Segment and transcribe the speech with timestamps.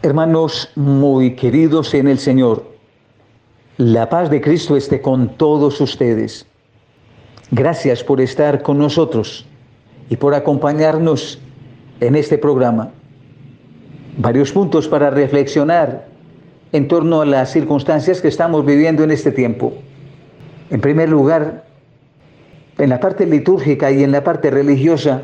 [0.00, 2.64] Hermanos muy queridos en el Señor,
[3.78, 6.46] la paz de Cristo esté con todos ustedes.
[7.50, 9.44] Gracias por estar con nosotros
[10.08, 11.40] y por acompañarnos
[11.98, 12.92] en este programa.
[14.18, 16.06] Varios puntos para reflexionar
[16.70, 19.72] en torno a las circunstancias que estamos viviendo en este tiempo.
[20.70, 21.64] En primer lugar,
[22.78, 25.22] en la parte litúrgica y en la parte religiosa,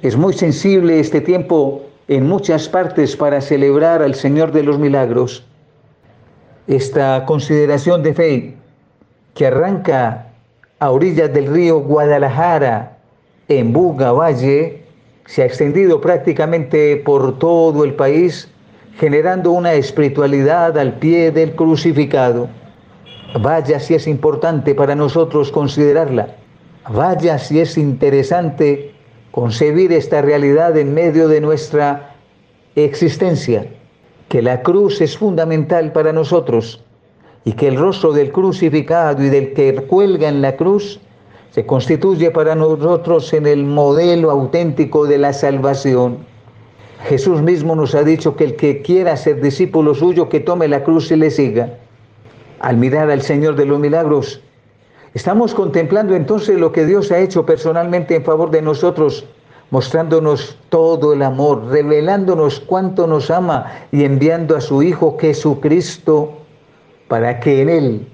[0.00, 5.44] es muy sensible este tiempo en muchas partes para celebrar al Señor de los Milagros.
[6.66, 8.54] Esta consideración de fe
[9.34, 10.28] que arranca
[10.78, 12.96] a orillas del río Guadalajara,
[13.48, 14.82] en Buga Valle,
[15.26, 18.48] se ha extendido prácticamente por todo el país,
[18.98, 22.48] generando una espiritualidad al pie del crucificado.
[23.38, 26.28] Vaya si es importante para nosotros considerarla.
[26.88, 28.94] Vaya si es interesante
[29.30, 32.14] concebir esta realidad en medio de nuestra
[32.76, 33.66] existencia,
[34.28, 36.84] que la cruz es fundamental para nosotros
[37.44, 41.00] y que el rostro del crucificado y del que cuelga en la cruz
[41.50, 46.18] se constituye para nosotros en el modelo auténtico de la salvación.
[47.04, 50.82] Jesús mismo nos ha dicho que el que quiera ser discípulo suyo, que tome la
[50.82, 51.78] cruz y le siga.
[52.60, 54.42] Al mirar al Señor de los milagros,
[55.14, 59.24] Estamos contemplando entonces lo que Dios ha hecho personalmente en favor de nosotros,
[59.70, 66.32] mostrándonos todo el amor, revelándonos cuánto nos ama y enviando a su Hijo Jesucristo
[67.08, 68.08] para que en Él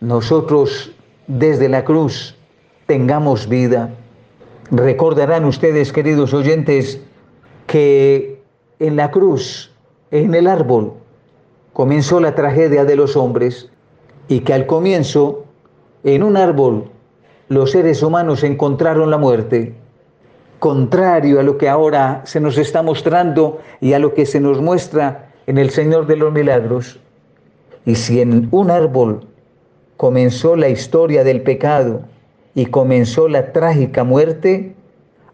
[0.00, 0.92] nosotros
[1.28, 2.36] desde la cruz
[2.86, 3.90] tengamos vida.
[4.70, 7.00] Recordarán ustedes, queridos oyentes,
[7.66, 8.42] que
[8.80, 9.72] en la cruz,
[10.10, 10.94] en el árbol,
[11.72, 13.70] comenzó la tragedia de los hombres
[14.28, 15.44] y que al comienzo
[16.04, 16.90] en un árbol
[17.48, 19.74] los seres humanos encontraron la muerte,
[20.58, 24.60] contrario a lo que ahora se nos está mostrando y a lo que se nos
[24.60, 26.98] muestra en el Señor de los Milagros.
[27.84, 29.26] Y si en un árbol
[29.96, 32.02] comenzó la historia del pecado
[32.54, 34.74] y comenzó la trágica muerte,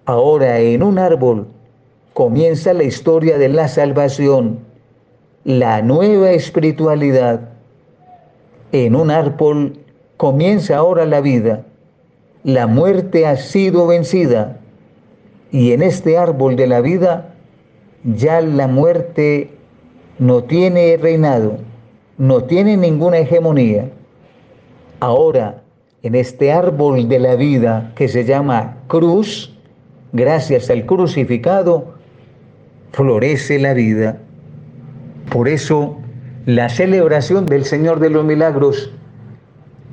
[0.06, 1.46] ahora en un árbol
[2.14, 4.58] comienza la historia de la salvación,
[5.44, 7.50] la nueva espiritualidad.
[8.72, 9.78] En un árbol
[10.18, 11.64] comienza ahora la vida.
[12.44, 14.58] La muerte ha sido vencida
[15.50, 17.34] y en este árbol de la vida
[18.04, 19.50] ya la muerte
[20.18, 21.58] no tiene reinado,
[22.18, 23.90] no tiene ninguna hegemonía.
[25.00, 25.62] Ahora,
[26.02, 29.54] en este árbol de la vida que se llama cruz,
[30.12, 31.94] gracias al crucificado,
[32.92, 34.18] florece la vida.
[35.30, 35.96] Por eso,
[36.46, 38.90] la celebración del Señor de los Milagros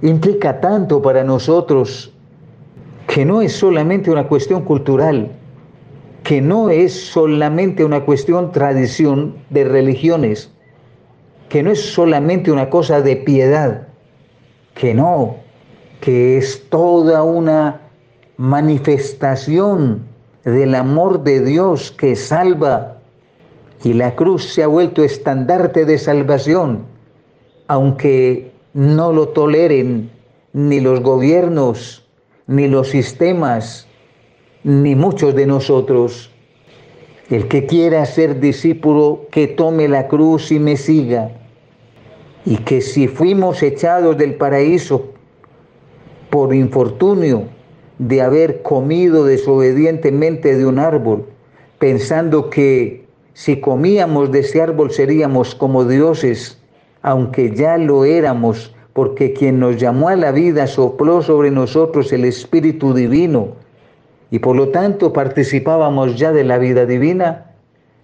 [0.01, 2.11] implica tanto para nosotros
[3.07, 5.31] que no es solamente una cuestión cultural,
[6.23, 10.51] que no es solamente una cuestión tradición de religiones,
[11.49, 13.87] que no es solamente una cosa de piedad,
[14.73, 15.37] que no,
[16.01, 17.81] que es toda una
[18.37, 20.01] manifestación
[20.43, 22.97] del amor de Dios que salva
[23.83, 26.85] y la cruz se ha vuelto estandarte de salvación,
[27.67, 30.11] aunque no lo toleren
[30.51, 32.05] ni los gobiernos,
[32.45, 33.87] ni los sistemas,
[34.65, 36.29] ni muchos de nosotros.
[37.29, 41.31] El que quiera ser discípulo, que tome la cruz y me siga.
[42.45, 45.05] Y que si fuimos echados del paraíso
[46.29, 47.43] por infortunio
[47.97, 51.25] de haber comido desobedientemente de un árbol,
[51.79, 56.59] pensando que si comíamos de ese árbol seríamos como dioses,
[57.05, 62.25] aunque ya lo éramos, porque quien nos llamó a la vida sopló sobre nosotros el
[62.25, 63.49] Espíritu Divino
[64.31, 67.51] y por lo tanto participábamos ya de la vida divina,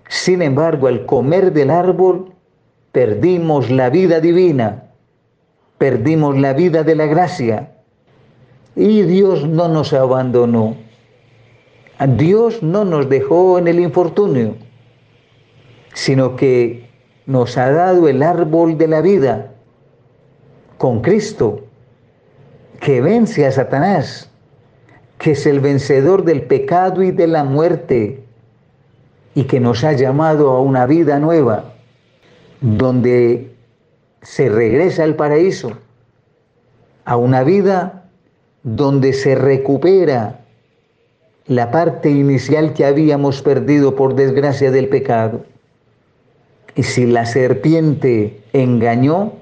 [0.07, 2.33] sin embargo al comer del árbol
[2.91, 4.91] perdimos la vida divina,
[5.79, 7.71] perdimos la vida de la gracia
[8.75, 10.75] y Dios no nos abandonó.
[12.17, 14.57] Dios no nos dejó en el infortunio,
[15.95, 16.90] sino que
[17.31, 19.51] nos ha dado el árbol de la vida
[20.77, 21.61] con Cristo,
[22.81, 24.29] que vence a Satanás,
[25.17, 28.23] que es el vencedor del pecado y de la muerte,
[29.33, 31.73] y que nos ha llamado a una vida nueva,
[32.59, 33.55] donde
[34.21, 35.71] se regresa al paraíso,
[37.05, 38.09] a una vida
[38.63, 40.41] donde se recupera
[41.47, 45.45] la parte inicial que habíamos perdido por desgracia del pecado.
[46.75, 49.33] Y si la serpiente engañó,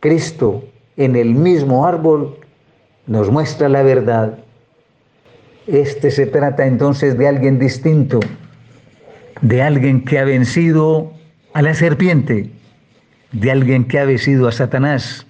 [0.00, 0.64] Cristo
[0.96, 2.36] en el mismo árbol
[3.06, 4.38] nos muestra la verdad.
[5.66, 8.20] Este se trata entonces de alguien distinto,
[9.40, 11.12] de alguien que ha vencido
[11.52, 12.50] a la serpiente
[13.32, 15.26] de alguien que ha vencido a Satanás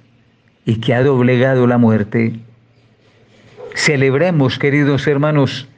[0.64, 2.38] y que ha doblegado la muerte.
[3.74, 5.68] Celebremos, queridos hermanos,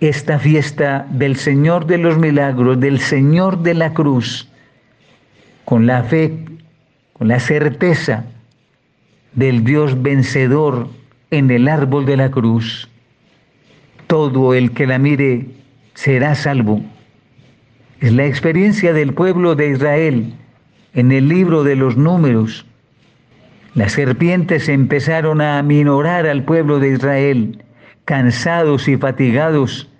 [0.00, 4.48] esta fiesta del Señor de los milagros, del Señor de la cruz,
[5.64, 6.44] con la fe,
[7.12, 8.24] con la certeza
[9.32, 10.88] del Dios vencedor
[11.30, 12.88] en el árbol de la cruz.
[14.06, 15.46] Todo el que la mire
[15.94, 16.82] será salvo.
[18.00, 20.34] Es la experiencia del pueblo de Israel
[20.94, 22.66] en el libro de los números.
[23.74, 27.62] Las serpientes empezaron a aminorar al pueblo de Israel,
[28.06, 29.90] cansados y fatigados.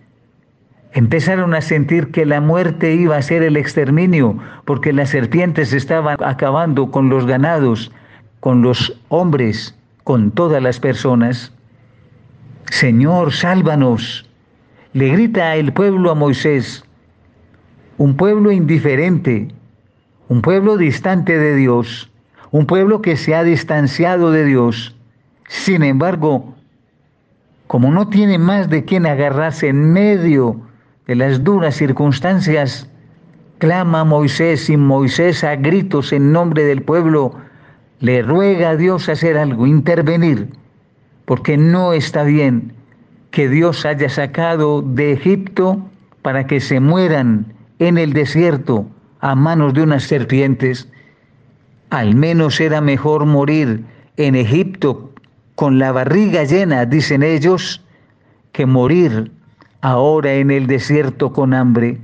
[0.92, 6.16] Empezaron a sentir que la muerte iba a ser el exterminio, porque las serpientes estaban
[6.24, 7.92] acabando con los ganados,
[8.40, 11.52] con los hombres, con todas las personas.
[12.70, 14.26] Señor, sálvanos.
[14.94, 16.82] Le grita el pueblo a Moisés,
[17.98, 19.48] un pueblo indiferente,
[20.28, 22.10] un pueblo distante de Dios,
[22.50, 24.96] un pueblo que se ha distanciado de Dios.
[25.48, 26.55] Sin embargo,
[27.66, 30.60] como no tiene más de quien agarrarse en medio
[31.06, 32.88] de las duras circunstancias,
[33.58, 37.34] clama a Moisés y Moisés a gritos en nombre del pueblo
[38.00, 40.48] le ruega a Dios hacer algo, intervenir,
[41.24, 42.72] porque no está bien
[43.30, 45.80] que Dios haya sacado de Egipto
[46.22, 48.86] para que se mueran en el desierto
[49.20, 50.88] a manos de unas serpientes.
[51.90, 53.84] Al menos era mejor morir
[54.16, 55.12] en Egipto
[55.56, 57.82] con la barriga llena, dicen ellos,
[58.52, 59.32] que morir
[59.80, 61.98] ahora en el desierto con hambre.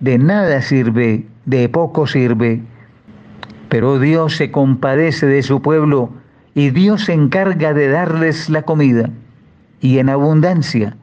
[0.00, 2.62] De nada sirve, de poco sirve.
[3.68, 6.10] Pero Dios se compadece de su pueblo
[6.54, 9.10] y Dios se encarga de darles la comida
[9.80, 10.96] y en abundancia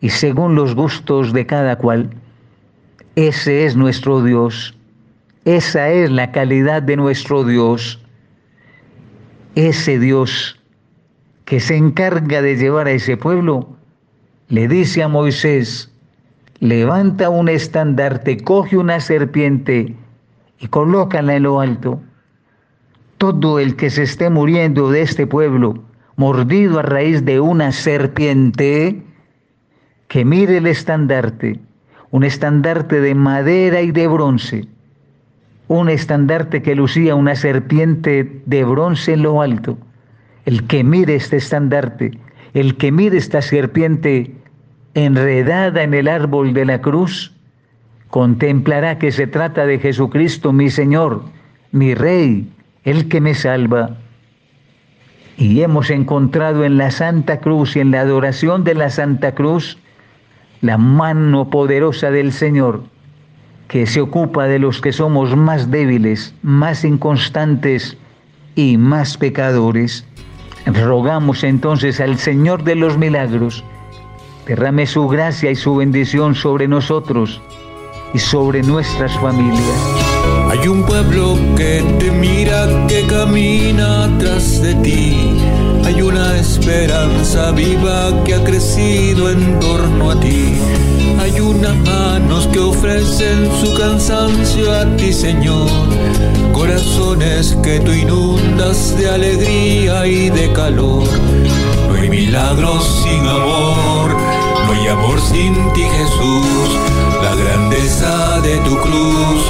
[0.00, 2.10] y según los gustos de cada cual.
[3.14, 4.76] Ese es nuestro Dios.
[5.44, 8.00] Esa es la calidad de nuestro Dios.
[9.54, 10.55] Ese Dios
[11.46, 13.68] que se encarga de llevar a ese pueblo,
[14.48, 15.92] le dice a Moisés,
[16.58, 19.94] levanta un estandarte, coge una serpiente
[20.58, 22.00] y colócala en lo alto.
[23.18, 25.84] Todo el que se esté muriendo de este pueblo,
[26.16, 29.04] mordido a raíz de una serpiente,
[30.08, 31.60] que mire el estandarte,
[32.10, 34.66] un estandarte de madera y de bronce,
[35.68, 39.78] un estandarte que lucía una serpiente de bronce en lo alto.
[40.46, 42.18] El que mire este estandarte,
[42.54, 44.34] el que mire esta serpiente
[44.94, 47.34] enredada en el árbol de la cruz,
[48.08, 51.24] contemplará que se trata de Jesucristo, mi Señor,
[51.72, 52.50] mi Rey,
[52.84, 53.98] el que me salva.
[55.36, 59.76] Y hemos encontrado en la Santa Cruz y en la adoración de la Santa Cruz
[60.62, 62.84] la mano poderosa del Señor
[63.68, 67.96] que se ocupa de los que somos más débiles, más inconstantes
[68.54, 70.06] y más pecadores.
[70.66, 73.64] Rogamos entonces al Señor de los milagros,
[74.46, 77.40] derrame su gracia y su bendición sobre nosotros
[78.12, 79.96] y sobre nuestras familias.
[80.50, 85.45] Hay un pueblo que te mira, que camina tras de ti.
[85.86, 90.54] Hay una esperanza viva que ha crecido en torno a ti.
[91.20, 95.70] Hay unas manos que ofrecen su cansancio a ti, Señor.
[96.52, 101.04] Corazones que tú inundas de alegría y de calor.
[101.88, 104.10] No hay milagros sin amor,
[104.66, 106.68] no hay amor sin ti, Jesús.
[107.22, 109.40] La grandeza de tu cruz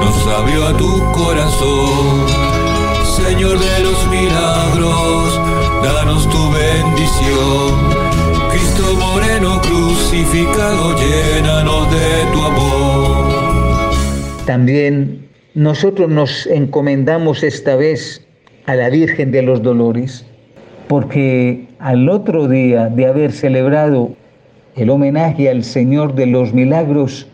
[0.00, 2.62] nos abrió a tu corazón.
[3.04, 5.51] Señor de los milagros,
[5.88, 8.12] danos tu bendición
[8.50, 13.92] Cristo moreno crucificado, llénanos de tu amor.
[14.46, 18.26] También nosotros nos encomendamos esta vez
[18.66, 20.26] a la Virgen de los Dolores,
[20.86, 24.14] porque al otro día de haber celebrado
[24.76, 27.26] el homenaje al Señor de los Milagros,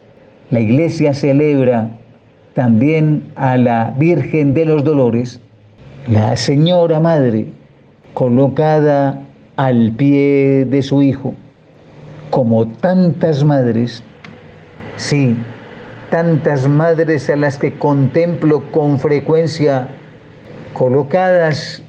[0.50, 1.90] la iglesia celebra
[2.54, 5.40] también a la Virgen de los Dolores,
[6.06, 7.46] la Señora Madre,
[8.18, 9.22] colocada
[9.54, 11.34] al pie de su hijo,
[12.30, 14.02] como tantas madres,
[14.96, 15.36] sí,
[16.10, 19.86] tantas madres a las que contemplo con frecuencia
[20.72, 21.80] colocadas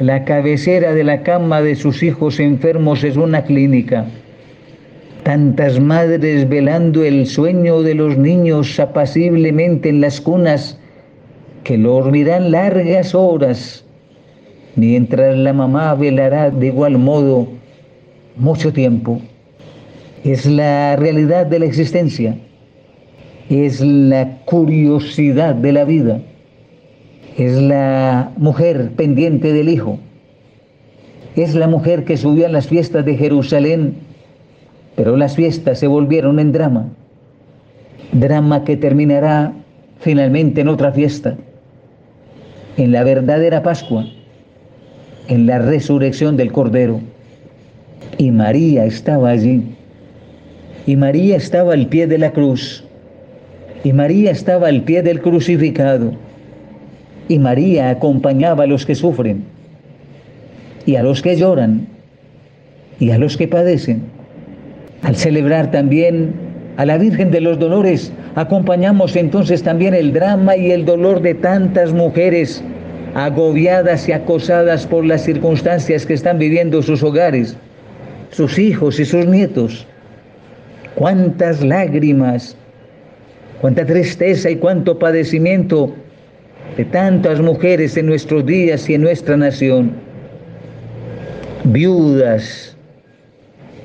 [0.00, 4.06] a la cabecera de la cama de sus hijos enfermos en una clínica,
[5.24, 10.78] tantas madres velando el sueño de los niños apaciblemente en las cunas,
[11.64, 13.85] que lo dormirán largas horas
[14.76, 17.48] mientras la mamá velará de igual modo
[18.36, 19.20] mucho tiempo.
[20.22, 22.36] Es la realidad de la existencia.
[23.48, 26.20] es la curiosidad de la vida,
[27.36, 30.00] es la mujer pendiente del hijo,
[31.36, 33.94] es la mujer que subió a las fiestas de Jerusalén,
[34.96, 36.88] pero las fiestas se volvieron en drama,
[38.10, 39.52] drama que terminará
[40.00, 41.36] finalmente en otra fiesta,
[42.76, 44.06] en la verdadera Pascua,
[45.28, 47.00] en la resurrección del Cordero.
[48.18, 49.62] Y María estaba allí.
[50.86, 52.84] Y María estaba al pie de la cruz.
[53.84, 56.12] Y María estaba al pie del crucificado.
[57.28, 59.44] Y María acompañaba a los que sufren.
[60.86, 61.86] Y a los que lloran.
[63.00, 64.02] Y a los que padecen.
[65.02, 66.34] Al celebrar también
[66.76, 71.34] a la Virgen de los Dolores, acompañamos entonces también el drama y el dolor de
[71.34, 72.62] tantas mujeres
[73.16, 77.56] agobiadas y acosadas por las circunstancias que están viviendo sus hogares,
[78.30, 79.86] sus hijos y sus nietos.
[80.96, 82.58] Cuántas lágrimas,
[83.62, 85.94] cuánta tristeza y cuánto padecimiento
[86.76, 89.92] de tantas mujeres en nuestros días y en nuestra nación.
[91.64, 92.76] Viudas,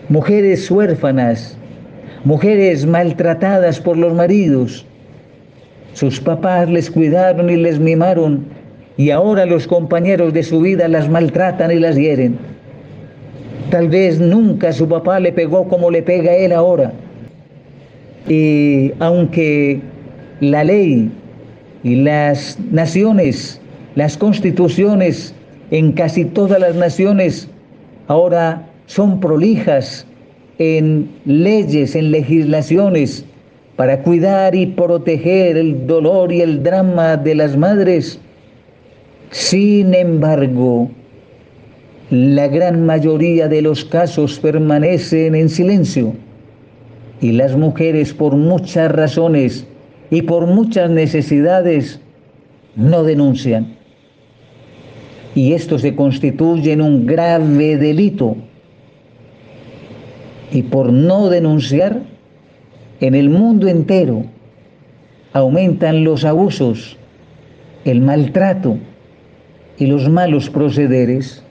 [0.10, 1.58] mujeres huérfanas,
[2.26, 4.86] mujeres maltratadas por los maridos.
[5.94, 8.61] Sus papás les cuidaron y les mimaron
[9.02, 12.38] y ahora los compañeros de su vida las maltratan y las hieren.
[13.72, 16.94] Tal vez nunca su papá le pegó como le pega él ahora.
[18.28, 19.82] Y aunque
[20.40, 21.10] la ley
[21.84, 23.60] y las naciones,
[23.96, 25.34] las constituciones
[25.72, 27.50] en casi todas las naciones
[28.08, 30.06] ahora son prolijas
[30.60, 33.26] en leyes, en legislaciones
[33.78, 38.20] para cuidar y proteger el dolor y el drama de las madres,
[39.32, 40.90] sin embargo,
[42.10, 46.14] la gran mayoría de los casos permanecen en silencio
[47.22, 49.66] y las mujeres por muchas razones
[50.10, 52.02] y por muchas necesidades
[52.76, 53.78] no denuncian.
[55.34, 58.36] Y esto se constituye en un grave delito.
[60.52, 62.02] Y por no denunciar,
[63.00, 64.26] en el mundo entero
[65.32, 66.98] aumentan los abusos,
[67.86, 68.78] el maltrato,
[69.82, 71.42] y los malos procederes,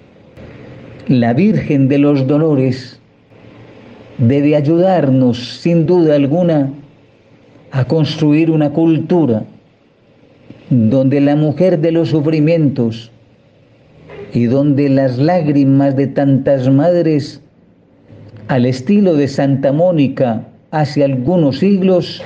[1.08, 3.00] la Virgen de los Dolores
[4.18, 6.70] debe ayudarnos sin duda alguna
[7.72, 9.42] a construir una cultura
[10.68, 13.10] donde la mujer de los sufrimientos
[14.32, 17.42] y donde las lágrimas de tantas madres,
[18.46, 22.22] al estilo de Santa Mónica hace algunos siglos,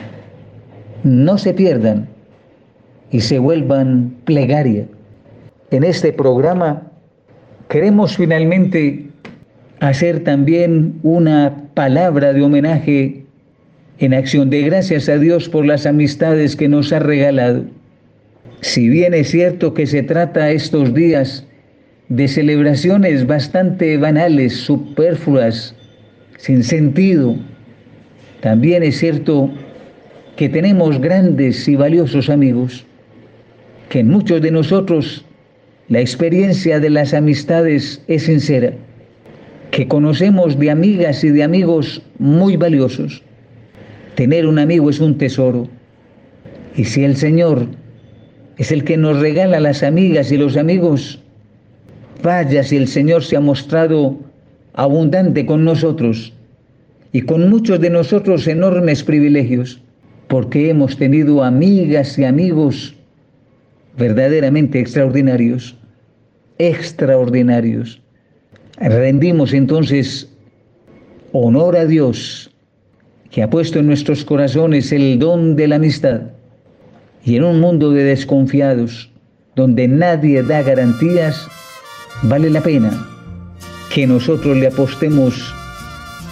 [1.03, 2.09] no se pierdan
[3.11, 4.85] y se vuelvan plegaria
[5.71, 6.83] en este programa
[7.69, 9.07] queremos finalmente
[9.81, 13.25] hacer también una palabra de homenaje
[13.99, 17.65] en acción de gracias a Dios por las amistades que nos ha regalado.
[18.61, 21.47] Si bien es cierto que se trata estos días
[22.09, 25.75] de celebraciones bastante banales, superfluas,
[26.39, 27.37] sin sentido,
[28.41, 29.51] también es cierto
[30.37, 32.85] que tenemos grandes y valiosos amigos,
[33.89, 35.24] que en muchos de nosotros
[35.89, 38.73] la experiencia de las amistades es sincera,
[39.71, 43.23] que conocemos de amigas y de amigos muy valiosos.
[44.15, 45.69] Tener un amigo es un tesoro.
[46.77, 47.67] Y si el Señor
[48.57, 51.21] es el que nos regala las amigas y los amigos,
[52.23, 54.19] vaya si el Señor se ha mostrado
[54.73, 56.33] abundante con nosotros
[57.13, 59.81] y con muchos de nosotros enormes privilegios,
[60.29, 62.95] porque hemos tenido amigas y amigos
[63.97, 65.77] verdaderamente extraordinarios,
[66.59, 68.01] extraordinarios.
[68.77, 70.29] Rendimos entonces
[71.33, 72.51] honor a Dios,
[73.31, 76.23] que ha puesto en nuestros corazones el don de la amistad.
[77.25, 79.11] Y en un mundo de desconfiados,
[79.57, 81.49] donde nadie da garantías,
[82.25, 82.93] vale la pena
[83.93, 85.55] que nosotros le apostemos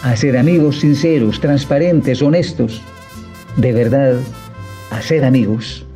[0.03, 2.83] a ser amigos sinceros, transparentes, honestos,
[3.57, 4.17] de verdad,
[4.91, 5.87] a ser amigos.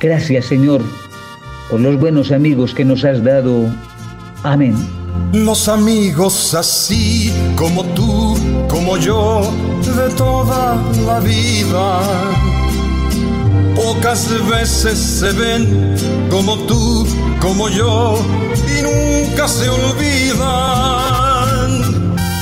[0.00, 0.82] Gracias Señor
[1.72, 3.66] por los buenos amigos que nos has dado.
[4.42, 4.76] Amén.
[5.32, 8.36] Los amigos así como tú,
[8.68, 9.50] como yo,
[9.80, 10.76] de toda
[11.06, 12.00] la vida.
[13.74, 15.96] Pocas veces se ven
[16.30, 17.06] como tú,
[17.40, 18.18] como yo,
[18.68, 20.42] y nunca se olvidan.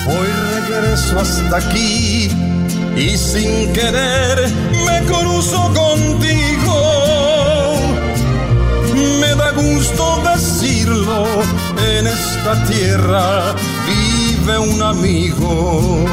[0.09, 2.31] Hoy regreso hasta aquí
[2.97, 4.51] y sin querer
[4.85, 6.50] me cruzo contigo
[9.75, 11.25] gusto decirlo,
[11.97, 13.55] en esta tierra
[13.87, 16.05] vive un amigo.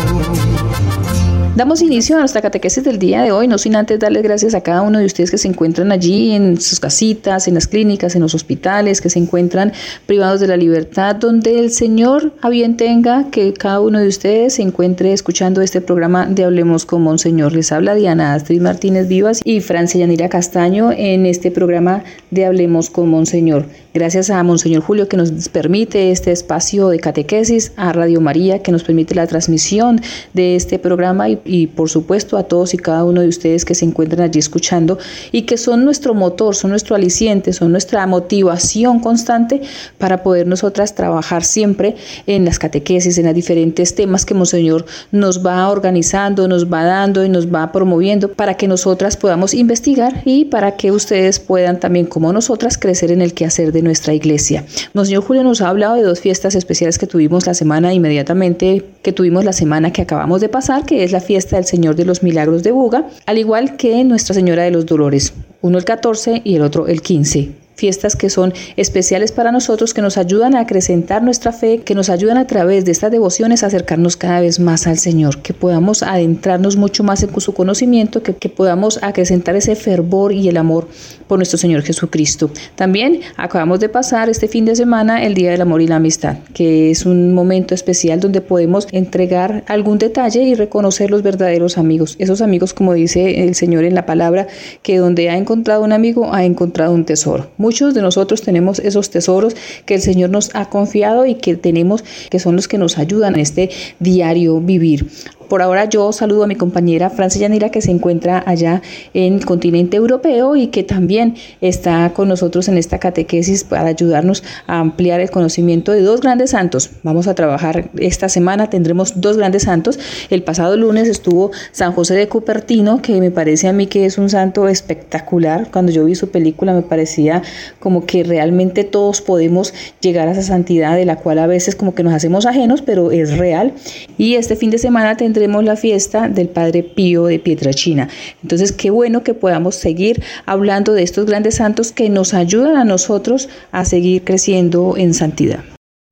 [1.57, 4.61] Damos inicio a nuestra catequesis del día de hoy, no sin antes darles gracias a
[4.61, 8.21] cada uno de ustedes que se encuentran allí en sus casitas, en las clínicas, en
[8.21, 9.73] los hospitales, que se encuentran
[10.05, 14.53] privados de la libertad, donde el Señor a bien tenga que cada uno de ustedes
[14.53, 17.53] se encuentre escuchando este programa de Hablemos con Monseñor.
[17.53, 22.91] Les habla Diana Astrid Martínez Vivas y Francia Yanira Castaño en este programa de Hablemos
[22.91, 23.65] con Monseñor.
[23.97, 28.71] Gracias a Monseñor Julio que nos permite este espacio de catequesis, a Radio María que
[28.71, 29.99] nos permite la transmisión
[30.35, 33.85] de este programa y, por supuesto a todos y cada uno de ustedes que se
[33.85, 34.97] encuentran allí escuchando
[35.31, 39.61] y que son nuestro motor, son nuestro aliciente, son nuestra motivación constante
[39.97, 45.45] para poder nosotras trabajar siempre en las catequesis, en los diferentes temas que Monseñor nos
[45.45, 50.45] va organizando, nos va dando y nos va promoviendo para que nosotras podamos investigar y
[50.45, 54.65] para que ustedes puedan también como nosotras crecer en el quehacer de nuestra iglesia.
[54.93, 59.11] Monseñor Julio nos ha hablado de dos fiestas especiales que tuvimos la semana inmediatamente, que
[59.11, 62.23] tuvimos la semana que acabamos de pasar, que es la fiesta del Señor de los
[62.23, 66.55] Milagros de Buga, al igual que Nuestra Señora de los Dolores, uno el 14 y
[66.55, 71.23] el otro el 15 fiestas que son especiales para nosotros, que nos ayudan a acrecentar
[71.23, 74.87] nuestra fe, que nos ayudan a través de estas devociones a acercarnos cada vez más
[74.87, 79.75] al Señor, que podamos adentrarnos mucho más en su conocimiento, que, que podamos acrecentar ese
[79.75, 80.87] fervor y el amor
[81.27, 82.49] por nuestro Señor Jesucristo.
[82.75, 86.37] También acabamos de pasar este fin de semana el Día del Amor y la Amistad,
[86.53, 92.15] que es un momento especial donde podemos entregar algún detalle y reconocer los verdaderos amigos.
[92.17, 94.47] Esos amigos, como dice el Señor en la palabra,
[94.81, 97.51] que donde ha encontrado un amigo, ha encontrado un tesoro.
[97.67, 99.53] Muchos de nosotros tenemos esos tesoros
[99.85, 103.33] que el Señor nos ha confiado y que tenemos, que son los que nos ayudan
[103.33, 105.05] en este diario vivir.
[105.47, 108.81] Por ahora yo saludo a mi compañera Francia Yanira que se encuentra allá
[109.13, 114.43] en el continente europeo y que también está con nosotros en esta catequesis para ayudarnos
[114.67, 116.89] a ampliar el conocimiento de dos grandes santos.
[117.03, 119.97] Vamos a trabajar esta semana, tendremos dos grandes santos.
[120.29, 124.17] El pasado lunes estuvo San José de Cupertino, que me parece a mí que es
[124.17, 125.71] un santo espectacular.
[125.71, 127.41] Cuando yo vi su película me parecía
[127.79, 131.95] como que realmente todos podemos llegar a esa santidad de la cual a veces como
[131.95, 133.71] que nos hacemos ajenos, pero es real.
[134.17, 138.09] Y este fin de semana tendremos tendremos la fiesta del Padre Pío de Pietrachina.
[138.41, 142.83] Entonces, qué bueno que podamos seguir hablando de estos grandes santos que nos ayudan a
[142.83, 145.59] nosotros a seguir creciendo en santidad.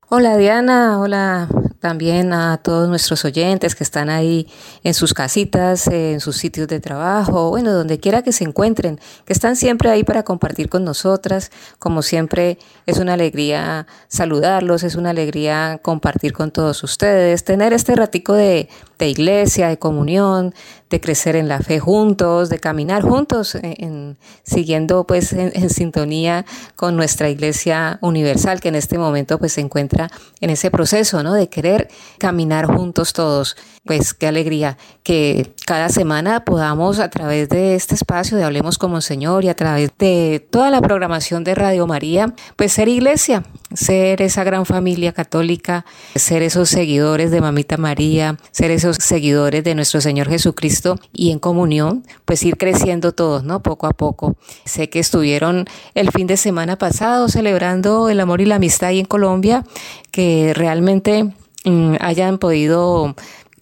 [0.09, 1.49] Hola Diana, hola
[1.85, 4.47] también a todos nuestros oyentes que están ahí
[4.83, 9.33] en sus casitas, en sus sitios de trabajo, bueno, donde quiera que se encuentren, que
[9.33, 11.51] están siempre ahí para compartir con nosotras.
[11.77, 12.57] Como siempre,
[12.87, 18.67] es una alegría saludarlos, es una alegría compartir con todos ustedes, tener este ratico de,
[18.97, 20.53] de iglesia, de comunión,
[20.89, 26.95] de crecer en la fe juntos, de caminar juntos, en, siguiendo pues en, sintonía con
[26.95, 30.09] nuestra iglesia universal que en este momento pues se encuentra
[30.41, 31.33] en ese proceso, ¿no?
[31.33, 33.57] De querer caminar juntos todos.
[33.83, 38.99] Pues qué alegría que cada semana podamos a través de este espacio de Hablemos como
[39.01, 44.21] Señor y a través de toda la programación de Radio María, pues ser iglesia, ser
[44.21, 50.01] esa gran familia católica, ser esos seguidores de Mamita María, ser esos seguidores de nuestro
[50.01, 53.61] Señor Jesucristo y en comunión, pues ir creciendo todos, ¿no?
[53.61, 54.35] Poco a poco.
[54.65, 58.99] Sé que estuvieron el fin de semana pasado celebrando el amor y la amistad ahí
[58.99, 59.63] en Colombia,
[60.11, 61.33] que realmente
[61.65, 63.15] mm, hayan podido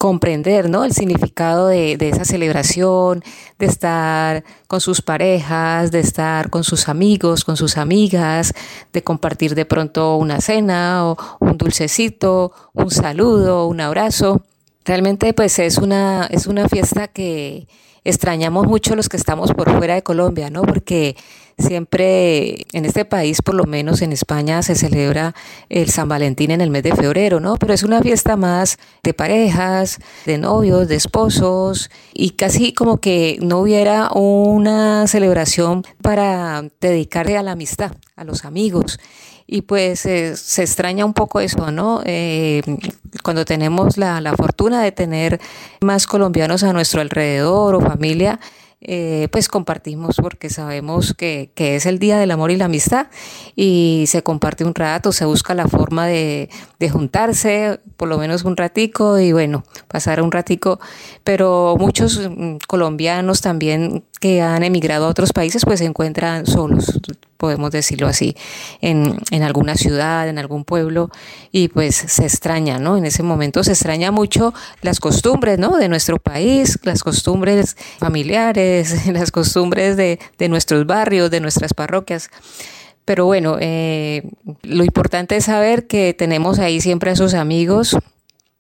[0.04, 0.84] comprender ¿no?
[0.84, 3.24] el significado de, esa celebración,
[3.58, 8.54] de estar con sus parejas, de estar con sus amigos, con sus amigas,
[8.92, 14.42] de compartir de pronto una cena o un dulcecito, un saludo, un abrazo.
[14.84, 17.70] Realmente pues es una, es una fiesta que
[18.04, 20.64] extrañamos mucho los que estamos por fuera de Colombia, ¿no?
[20.64, 21.16] Porque
[21.58, 25.36] siempre en este país, por lo menos en España, se celebra
[25.70, 27.58] el San Valentín en el mes de febrero, ¿no?
[27.58, 33.38] Pero es una fiesta más de parejas, de novios, de esposos, y casi como que
[33.42, 39.00] no hubiera una celebración para dedicarle a la amistad, a los amigos
[39.48, 42.02] y pues eh, se extraña un poco eso, ¿no?
[42.06, 42.62] Eh,
[43.24, 45.40] cuando tenemos la, la, fortuna de tener
[45.82, 48.40] más colombianos a nuestro alrededor o familia,
[48.86, 53.08] eh, pues compartimos porque sabemos que, que, es el Día del Amor y la Amistad
[53.56, 58.44] y se comparte un rato, se busca la forma de, de juntarse, por lo menos
[58.44, 60.82] un ratico y bueno, pasar un ratico,
[61.24, 67.00] pero muchos mm, colombianos también que han emigrado a otros países pues se encuentran solos,
[67.44, 68.38] podemos decirlo así,
[68.80, 71.10] en, en, alguna ciudad, en algún pueblo,
[71.52, 72.96] y pues se extraña, ¿no?
[72.96, 75.76] En ese momento se extraña mucho las costumbres, ¿no?
[75.76, 82.30] De nuestro país, las costumbres familiares, las costumbres de, de nuestros barrios, de nuestras parroquias.
[83.04, 84.24] Pero bueno, eh,
[84.62, 87.98] lo importante es saber que tenemos ahí siempre a esos amigos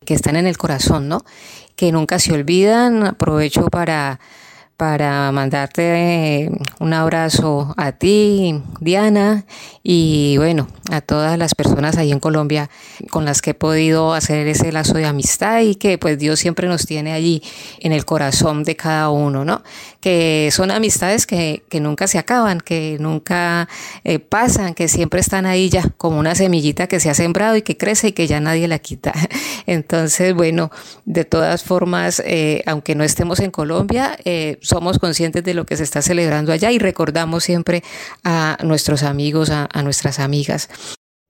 [0.05, 1.23] que están en el corazón, ¿no?
[1.77, 3.07] Que nunca se olvidan.
[3.07, 4.19] Aprovecho para
[4.83, 9.45] para mandarte un abrazo a ti, Diana,
[9.81, 12.69] y bueno, a todas las personas ahí en Colombia
[13.09, 16.67] con las que he podido hacer ese lazo de amistad y que pues Dios siempre
[16.67, 17.41] nos tiene allí
[17.79, 19.63] en el corazón de cada uno, ¿no?
[20.01, 23.69] Que son amistades que, que nunca se acaban, que nunca
[24.03, 27.61] eh, pasan, que siempre están ahí ya como una semillita que se ha sembrado y
[27.61, 29.13] que crece y que ya nadie la quita.
[29.65, 30.71] Entonces, bueno,
[31.05, 35.77] de todas formas, eh, aunque no estemos en Colombia, eh, somos conscientes de lo que
[35.77, 37.83] se está celebrando allá y recordamos siempre
[38.23, 40.67] a nuestros amigos, a, nuestras amigas.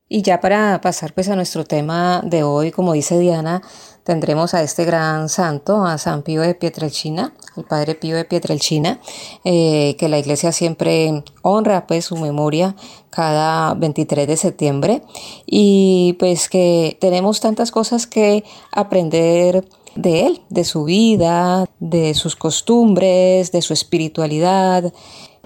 [0.08, 3.62] Y ya para pasar pues a nuestro tema de hoy, como dice Diana,
[4.06, 9.02] tendremos a este gran santo, a San Pío de Pietrelcina, el Padre Pío de Pietrelcina,
[9.44, 12.76] eh, que la iglesia siempre honra pues su memoria
[13.10, 15.02] cada 23 de septiembre
[15.46, 22.36] y pues que tenemos tantas cosas que aprender de él, de su vida, de sus
[22.36, 24.94] costumbres, de su espiritualidad.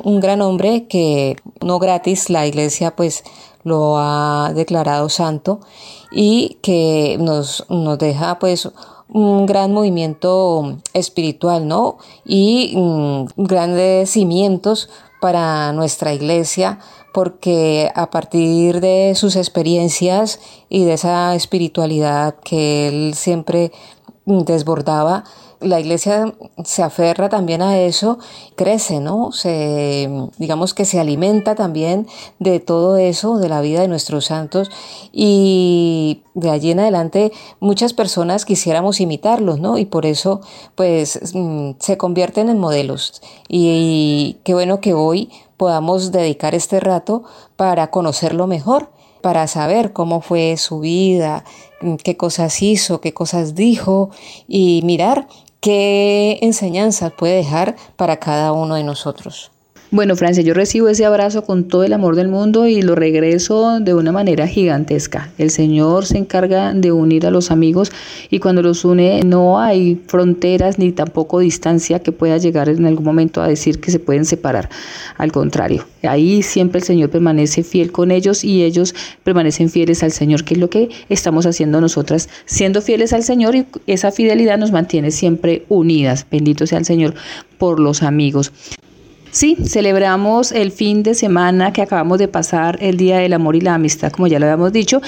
[0.03, 3.23] Un gran hombre que no gratis la iglesia pues
[3.63, 5.59] lo ha declarado santo
[6.11, 8.69] y que nos, nos deja pues
[9.09, 11.97] un gran movimiento espiritual, ¿no?
[12.25, 14.89] Y mm, grandes cimientos
[15.21, 16.79] para nuestra iglesia,
[17.13, 23.71] porque a partir de sus experiencias y de esa espiritualidad que él siempre
[24.27, 25.23] desbordaba,
[25.59, 28.19] la iglesia se aferra también a eso,
[28.55, 29.31] crece, ¿no?
[29.31, 34.69] Se, digamos que se alimenta también de todo eso, de la vida de nuestros santos,
[35.11, 39.77] y de allí en adelante muchas personas quisiéramos imitarlos, ¿no?
[39.77, 40.41] Y por eso,
[40.75, 43.21] pues, mm, se convierten en modelos.
[43.47, 47.23] Y, qué bueno que hoy podamos dedicar este rato
[47.55, 48.89] para conocerlo mejor
[49.27, 51.43] para saber cómo fue su vida,
[52.01, 54.09] qué cosas hizo, qué cosas dijo
[54.47, 55.27] y mirar
[55.59, 59.51] qué enseñanzas puede dejar para cada uno de nosotros.
[59.89, 63.79] Bueno, Francia, yo recibo ese abrazo con todo el amor del mundo y lo regreso
[63.79, 65.31] de una manera gigantesca.
[65.37, 67.93] El Señor se encarga de unir a los amigos
[68.29, 73.05] y cuando los une no hay fronteras ni tampoco distancia que pueda llegar en algún
[73.05, 74.69] momento a decir que se pueden separar.
[75.17, 80.11] Al contrario, ahí siempre el Señor permanece fiel con ellos y ellos permanecen fieles al
[80.11, 84.57] Señor, que es lo que estamos haciendo nosotras, siendo fieles al Señor y esa fidelidad
[84.57, 86.25] nos mantiene siempre unidas.
[86.29, 87.13] Bendito sea el Señor
[87.57, 88.51] por los amigos.
[89.37, 93.61] Sí, celebramos el fin de semana que acabamos de pasar, el Día del Amor y
[93.61, 94.99] la Amistad, como ya lo habíamos dicho,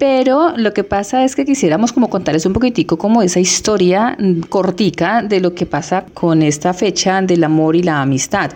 [0.00, 4.40] pero lo que pasa es que quisiéramos como contarles un poquitico como esa historia mm,
[4.48, 8.50] cortica de lo que pasa con esta fecha del amor y la amistad.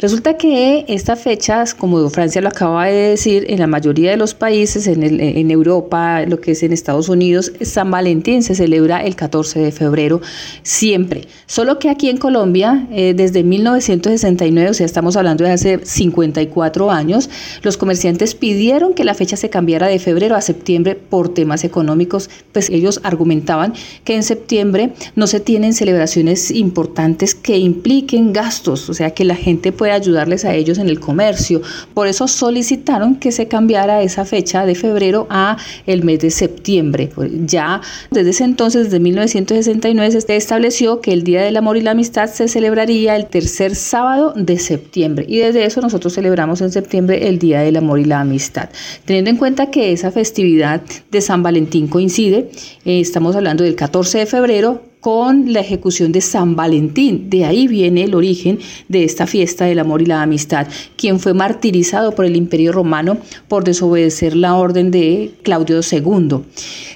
[0.00, 4.32] Resulta que esta fecha, como Francia lo acaba de decir, en la mayoría de los
[4.32, 9.14] países, en, en Europa, lo que es en Estados Unidos, San Valentín se celebra el
[9.14, 10.22] 14 de febrero
[10.62, 11.28] siempre.
[11.44, 16.90] Solo que aquí en Colombia, eh, desde 1969, o sea, estamos hablando de hace 54
[16.90, 17.28] años,
[17.60, 22.30] los comerciantes pidieron que la fecha se cambiara de febrero a septiembre por temas económicos,
[22.52, 28.94] pues ellos argumentaban que en septiembre no se tienen celebraciones importantes que impliquen gastos, o
[28.94, 31.62] sea, que la gente puede ayudarles a ellos en el comercio.
[31.94, 37.10] Por eso solicitaron que se cambiara esa fecha de febrero a el mes de septiembre.
[37.46, 41.92] Ya desde ese entonces, desde 1969, se estableció que el Día del Amor y la
[41.92, 47.28] Amistad se celebraría el tercer sábado de septiembre y desde eso nosotros celebramos en septiembre
[47.28, 48.68] el Día del Amor y la Amistad.
[49.04, 52.50] Teniendo en cuenta que esa festividad de San Valentín coincide.
[52.84, 57.30] Eh, estamos hablando del 14 de febrero, con la ejecución de San Valentín.
[57.30, 58.58] De ahí viene el origen
[58.88, 63.18] de esta fiesta del amor y la amistad, quien fue martirizado por el Imperio Romano
[63.48, 66.40] por desobedecer la orden de Claudio II.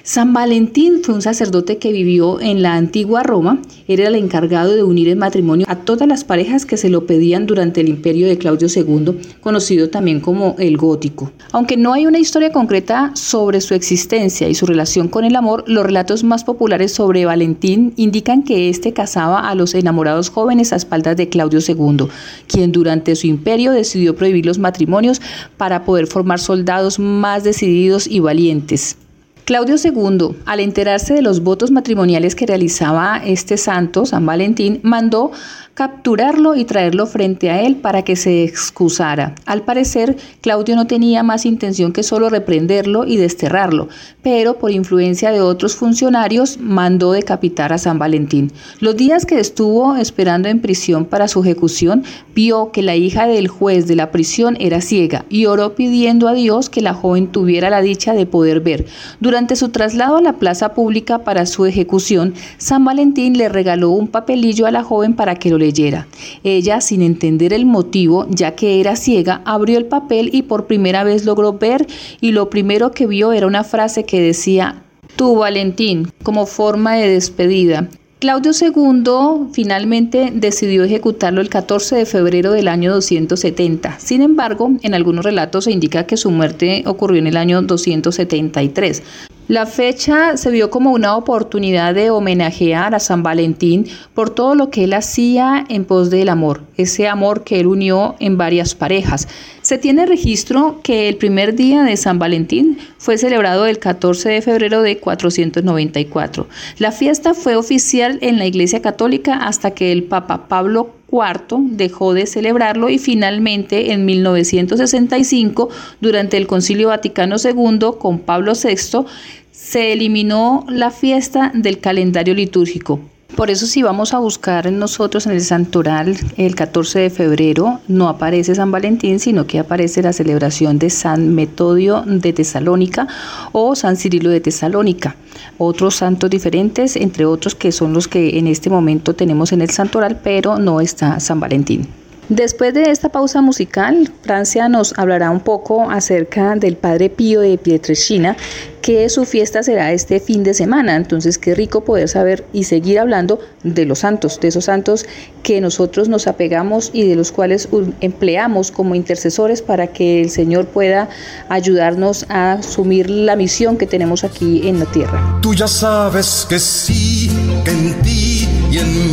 [0.03, 4.83] San Valentín fue un sacerdote que vivió en la antigua Roma, era el encargado de
[4.83, 8.37] unir en matrimonio a todas las parejas que se lo pedían durante el imperio de
[8.37, 11.31] Claudio II, conocido también como el gótico.
[11.51, 15.63] Aunque no hay una historia concreta sobre su existencia y su relación con el amor,
[15.67, 20.75] los relatos más populares sobre Valentín indican que éste casaba a los enamorados jóvenes a
[20.75, 22.07] espaldas de Claudio II,
[22.47, 25.21] quien durante su imperio decidió prohibir los matrimonios
[25.57, 28.97] para poder formar soldados más decididos y valientes.
[29.45, 35.31] Claudio II, al enterarse de los votos matrimoniales que realizaba este santo, San Valentín, mandó
[35.73, 39.33] capturarlo y traerlo frente a él para que se excusara.
[39.45, 43.87] Al parecer, Claudio no tenía más intención que solo reprenderlo y desterrarlo,
[44.21, 48.51] pero por influencia de otros funcionarios mandó decapitar a San Valentín.
[48.81, 52.03] Los días que estuvo esperando en prisión para su ejecución,
[52.35, 56.33] vio que la hija del juez de la prisión era ciega y oró pidiendo a
[56.33, 58.85] Dios que la joven tuviera la dicha de poder ver.
[59.19, 64.07] Durante su traslado a la plaza pública para su ejecución, San Valentín le regaló un
[64.07, 66.07] papelillo a la joven para que lo leyera.
[66.43, 71.03] Ella, sin entender el motivo, ya que era ciega, abrió el papel y por primera
[71.03, 71.87] vez logró ver
[72.21, 74.83] y lo primero que vio era una frase que decía,
[75.15, 77.89] Tu Valentín, como forma de despedida.
[78.23, 83.99] Claudio II finalmente decidió ejecutarlo el 14 de febrero del año 270.
[83.99, 89.03] Sin embargo, en algunos relatos se indica que su muerte ocurrió en el año 273.
[89.53, 93.85] La fecha se vio como una oportunidad de homenajear a San Valentín
[94.15, 98.15] por todo lo que él hacía en pos del amor, ese amor que él unió
[98.19, 99.27] en varias parejas.
[99.61, 104.41] Se tiene registro que el primer día de San Valentín fue celebrado el 14 de
[104.41, 106.47] febrero de 494.
[106.79, 112.15] La fiesta fue oficial en la Iglesia Católica hasta que el Papa Pablo IV dejó
[112.15, 115.69] de celebrarlo y finalmente en 1965,
[116.01, 119.05] durante el Concilio Vaticano II con Pablo VI,
[119.53, 122.99] se eliminó la fiesta del calendario litúrgico.
[123.35, 128.09] Por eso si vamos a buscar nosotros en el santoral el 14 de febrero, no
[128.09, 133.07] aparece San Valentín, sino que aparece la celebración de San Metodio de Tesalónica
[133.51, 135.15] o San Cirilo de Tesalónica.
[135.57, 139.69] Otros santos diferentes, entre otros que son los que en este momento tenemos en el
[139.69, 141.87] santoral, pero no está San Valentín.
[142.29, 147.57] Después de esta pausa musical, Francia nos hablará un poco acerca del Padre Pío de
[147.57, 148.37] Pietrelcina,
[148.81, 150.95] que su fiesta será este fin de semana.
[150.95, 155.05] Entonces, qué rico poder saber y seguir hablando de los santos, de esos santos
[155.41, 157.67] que nosotros nos apegamos y de los cuales
[158.01, 161.09] empleamos como intercesores para que el Señor pueda
[161.49, 165.39] ayudarnos a asumir la misión que tenemos aquí en la tierra.
[165.41, 167.29] Tú ya sabes que sí,
[167.65, 169.12] en ti y en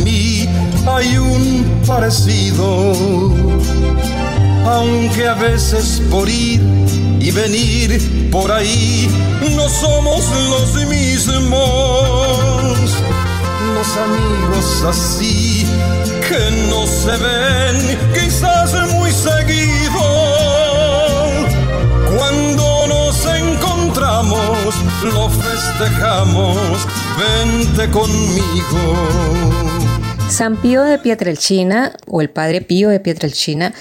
[1.01, 2.93] hay un parecido,
[4.65, 6.61] aunque a veces por ir
[7.19, 9.09] y venir por ahí
[9.55, 12.37] no somos los mismos.
[13.73, 15.65] Los amigos así
[16.27, 20.01] que no se ven quizás muy seguido.
[22.15, 26.57] Cuando nos encontramos lo festejamos,
[27.17, 29.70] vente conmigo.
[30.31, 33.73] San Pío de Pietrelcina, o el Padre Pío de Pietrelcina,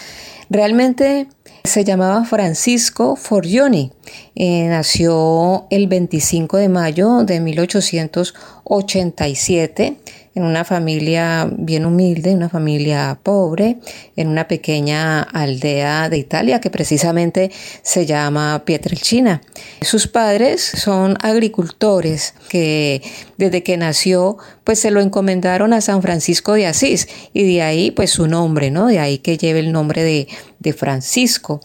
[0.51, 1.29] realmente
[1.63, 3.93] se llamaba Francisco Forgioni.
[4.35, 9.97] Eh, nació el 25 de mayo de 1887
[10.35, 13.79] en una familia bien humilde, una familia pobre,
[14.17, 17.51] en una pequeña aldea de Italia que precisamente
[17.83, 19.41] se llama Pietrelcina.
[19.83, 23.03] Sus padres son agricultores que
[23.39, 27.91] desde que nació pues se lo encomendaron a San Francisco de Asís y de ahí
[27.91, 28.87] pues su nombre, ¿no?
[28.87, 30.29] De ahí que lleve el nombre de,
[30.61, 31.61] de Francisco.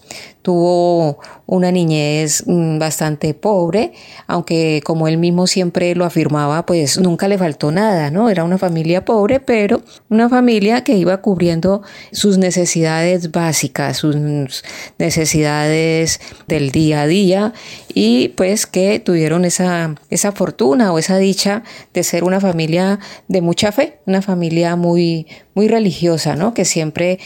[0.46, 3.94] Tuvo una niñez mm, bastante pobre,
[4.28, 8.30] aunque como él mismo siempre lo afirmaba, pues nunca le faltó nada, ¿no?
[8.30, 11.82] Era una familia pobre, pero una familia que iba cubriendo
[12.12, 14.64] sus necesidades básicas, sus
[15.00, 17.54] necesidades del día a día
[17.92, 23.42] y pues que tuvieron esa, esa fortuna o esa dicha de ser una familia de
[23.42, 26.54] mucha fe, una familia muy, muy religiosa, ¿no?
[26.54, 27.18] Que siempre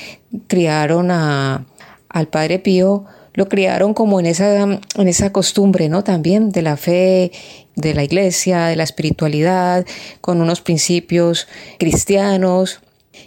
[0.48, 1.66] criaron a,
[2.10, 6.04] al Padre Pío lo criaron como en esa, en esa costumbre, ¿no?
[6.04, 7.32] También de la fe,
[7.76, 9.86] de la iglesia, de la espiritualidad,
[10.20, 12.82] con unos principios cristianos.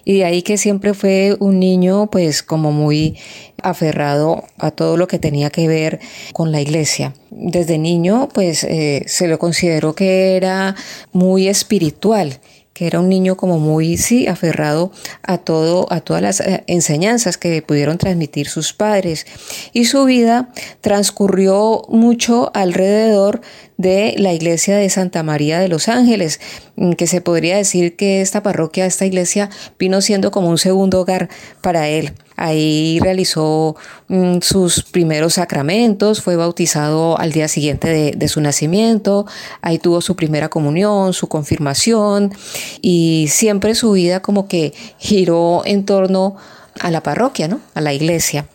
[0.04, 3.16] Y de ahí que siempre fue un niño pues como muy
[3.62, 6.00] aferrado a todo lo que tenía que ver
[6.32, 7.14] con la iglesia.
[7.30, 10.74] Desde niño pues eh, se lo consideró que era
[11.12, 12.40] muy espiritual
[12.86, 14.92] era un niño como muy, sí, aferrado
[15.22, 19.26] a todo, a todas las eh, enseñanzas que pudieron transmitir sus padres.
[19.72, 23.40] Y su vida transcurrió mucho alrededor
[23.82, 26.40] de la iglesia de Santa María de los Ángeles,
[26.76, 31.00] mm, que se podría decir que esta parroquia, esta iglesia, vino siendo como un segundo
[31.00, 31.28] hogar
[31.60, 32.14] para él.
[32.36, 33.76] Ahí realizó
[34.08, 39.26] mm, sus primeros sacramentos, fue bautizado al día siguiente de, su nacimiento,
[39.60, 42.32] ahí tuvo su primera comunión, su confirmación
[42.80, 46.36] y siempre su vida como que giró en torno
[46.80, 47.60] a la parroquia, ¿no?
[47.74, 48.46] A la iglesia.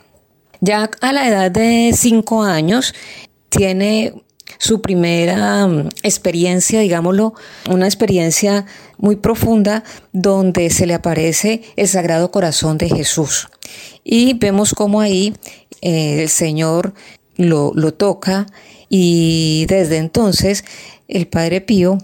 [0.59, 2.95] Ya a la edad de cinco años
[3.49, 4.13] tiene
[4.57, 7.33] su primera mm, experiencia, digámoslo,
[7.69, 8.65] una experiencia
[8.97, 9.83] muy profunda
[10.13, 13.49] donde se le aparece el Sagrado Corazón de Jesús.
[14.03, 15.33] Y vemos cómo ahí
[15.81, 16.93] eh, el Señor
[17.35, 18.47] lo, lo toca
[18.89, 20.63] y desde entonces
[21.07, 21.97] el Padre Pío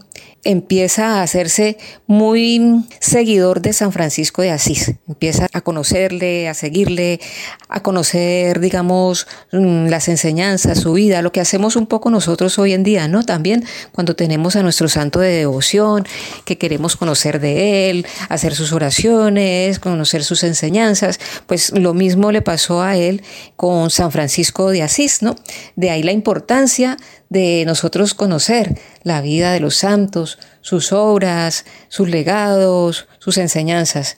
[0.44, 4.94] empieza a hacerse muy seguidor de San Francisco de Asís.
[5.08, 7.20] Empieza a conocerle, a seguirle,
[7.70, 12.74] a conocer, digamos, mm, las enseñanzas, su vida, lo que hacemos un poco nosotros hoy
[12.74, 13.24] en día, ¿no?
[13.24, 16.06] También cuando tenemos a nuestro santo de devoción,
[16.46, 22.42] que queremos conocer de él, hacer sus oraciones, conocer sus enseñanzas, pues lo mismo le
[22.42, 23.24] pasó a él
[23.56, 25.36] con San Francisco de Asís, ¿no?
[25.76, 26.98] De ahí la importancia
[27.34, 34.18] de nosotros conocer la vida de los santos, sus obras, sus legados, sus enseñanzas.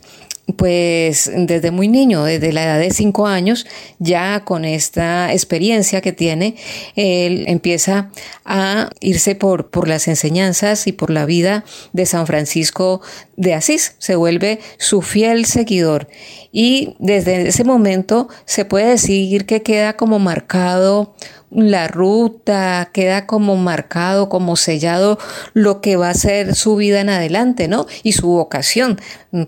[0.58, 3.66] Pues desde muy niño, desde la edad de cinco años,
[3.98, 6.56] ya con esta experiencia que tiene,
[6.96, 8.12] él empieza
[8.44, 13.02] a irse por, por las enseñanzas y por la vida de San Francisco
[13.38, 13.96] de Asís.
[13.98, 16.10] Se vuelve su fiel seguidor.
[16.52, 21.16] Y desde ese momento se puede decir que queda como marcado
[21.56, 25.18] la ruta, queda como marcado, como sellado
[25.54, 27.88] lo que va a ser su vida en adelante, ¿no?
[28.04, 29.00] Y su vocación,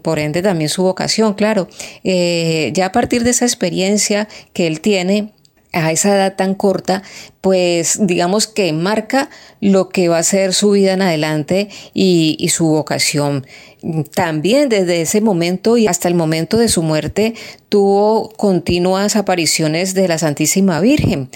[0.02, 1.68] por ende también su vocación, claro.
[2.04, 5.34] Eh, ya a partir de esa experiencia que él tiene,
[5.74, 7.04] a esa edad tan corta,
[7.42, 12.50] pues digamos que marca lo que va a ser su vida en adelante y, y,
[12.50, 13.46] su vocación.
[14.16, 17.36] También desde ese momento y hasta el momento de su muerte
[17.70, 21.30] tuvo continuas apariciones de la Santísima Virgen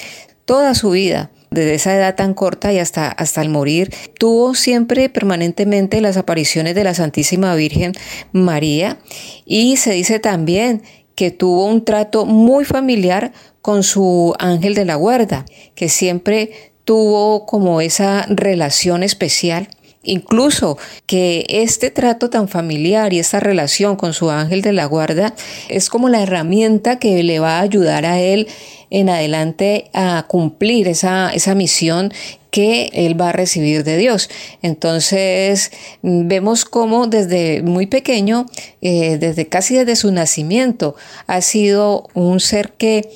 [0.46, 5.10] toda su vida, desde esa edad tan corta y hasta, hasta el morir, tuvo siempre
[5.10, 7.94] permanentemente las apariciones de la Santísima Virgen
[8.32, 9.00] María
[9.46, 10.82] y se dice también
[11.16, 16.52] que tuvo un trato muy familiar con su ángel de la guarda, que siempre
[16.84, 19.70] tuvo como esa relación especial.
[20.04, 25.36] Incluso que este trato tan familiar y esta relación con su ángel de la guarda
[25.70, 28.48] es como la herramienta que le va a ayudar a él
[28.92, 32.14] en adelante a cumplir esa, esa misión
[32.52, 34.30] que él va a recibir de Dios.
[34.62, 35.72] Entonces
[36.04, 38.46] vemos cómo desde muy pequeño,
[38.82, 43.10] eh, desde casi desde su nacimiento, ha sido un ser que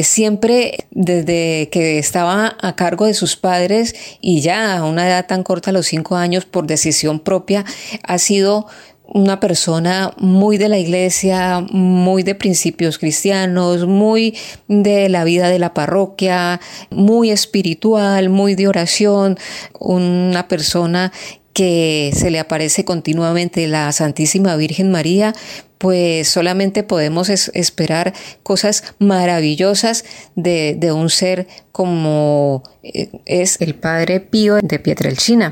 [0.00, 5.44] siempre desde que estaba a cargo de sus padres y ya a una edad tan
[5.44, 7.64] corta, los cinco años, por decisión propia,
[8.02, 8.66] ha sido
[9.12, 14.36] una persona muy de la iglesia, muy de principios cristianos, muy
[14.68, 19.38] de la vida de la parroquia, muy espiritual, muy de oración,
[19.78, 21.12] una persona
[21.52, 25.34] que se le aparece continuamente la Santísima Virgen María,
[25.76, 30.04] pues solamente podemos esperar cosas maravillosas
[30.36, 35.50] de, de, un ser como eh, es el Padre Pío de Pietrelcina.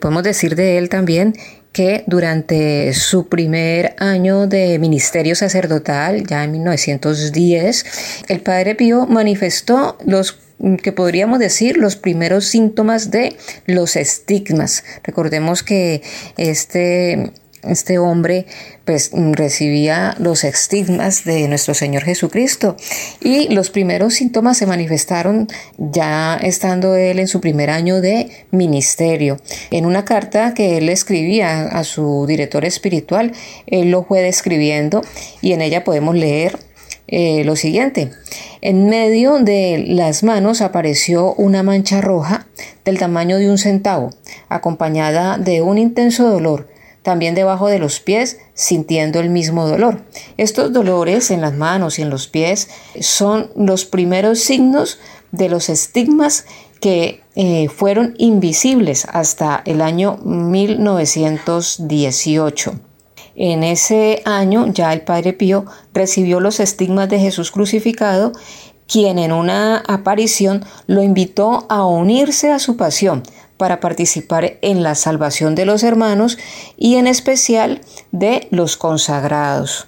[0.00, 1.34] Podemos decir de él también
[1.72, 7.84] que durante su primer año de ministerio sacerdotal, ya en 1910,
[8.28, 10.38] el Padre Pío manifestó los
[10.82, 14.84] que podríamos decir los primeros síntomas de los estigmas.
[15.02, 16.02] Recordemos que
[16.36, 18.46] este este hombre
[18.84, 22.76] pues recibía los estigmas de nuestro Señor Jesucristo
[23.20, 29.38] y los primeros síntomas se manifestaron ya estando él en su primer año de ministerio.
[29.70, 33.32] En una carta que él escribía a su director espiritual,
[33.66, 35.02] él lo fue describiendo
[35.40, 36.58] y en ella podemos leer
[37.12, 38.12] eh, lo siguiente.
[38.60, 42.46] En medio de las manos apareció una mancha roja
[42.84, 44.10] del tamaño de un centavo,
[44.48, 46.69] acompañada de un intenso dolor
[47.10, 50.04] también debajo de los pies sintiendo el mismo dolor.
[50.36, 52.68] Estos dolores en las manos y en los pies
[53.00, 55.00] son los primeros signos
[55.32, 56.46] de los estigmas
[56.80, 62.74] que eh, fueron invisibles hasta el año 1918.
[63.34, 68.30] En ese año ya el Padre Pío recibió los estigmas de Jesús crucificado,
[68.86, 73.24] quien en una aparición lo invitó a unirse a su pasión
[73.60, 76.38] para participar en la salvación de los hermanos
[76.78, 79.86] y en especial de los consagrados.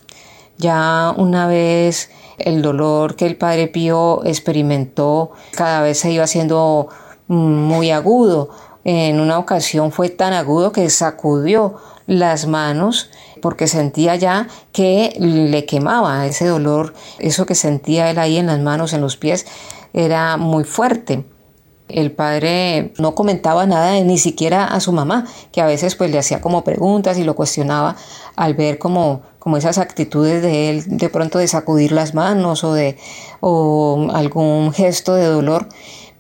[0.58, 6.90] Ya una vez el dolor que el Padre Pío experimentó cada vez se iba haciendo
[7.28, 8.50] muy agudo.
[8.84, 13.08] En una ocasión fue tan agudo que sacudió las manos
[13.40, 18.60] porque sentía ya que le quemaba ese dolor, eso que sentía él ahí en las
[18.60, 19.46] manos, en los pies,
[19.94, 21.24] era muy fuerte
[21.94, 26.18] el padre no comentaba nada ni siquiera a su mamá, que a veces pues le
[26.18, 27.96] hacía como preguntas y lo cuestionaba
[28.36, 32.74] al ver como, como esas actitudes de él de pronto de sacudir las manos o
[32.74, 32.96] de
[33.40, 35.68] o algún gesto de dolor,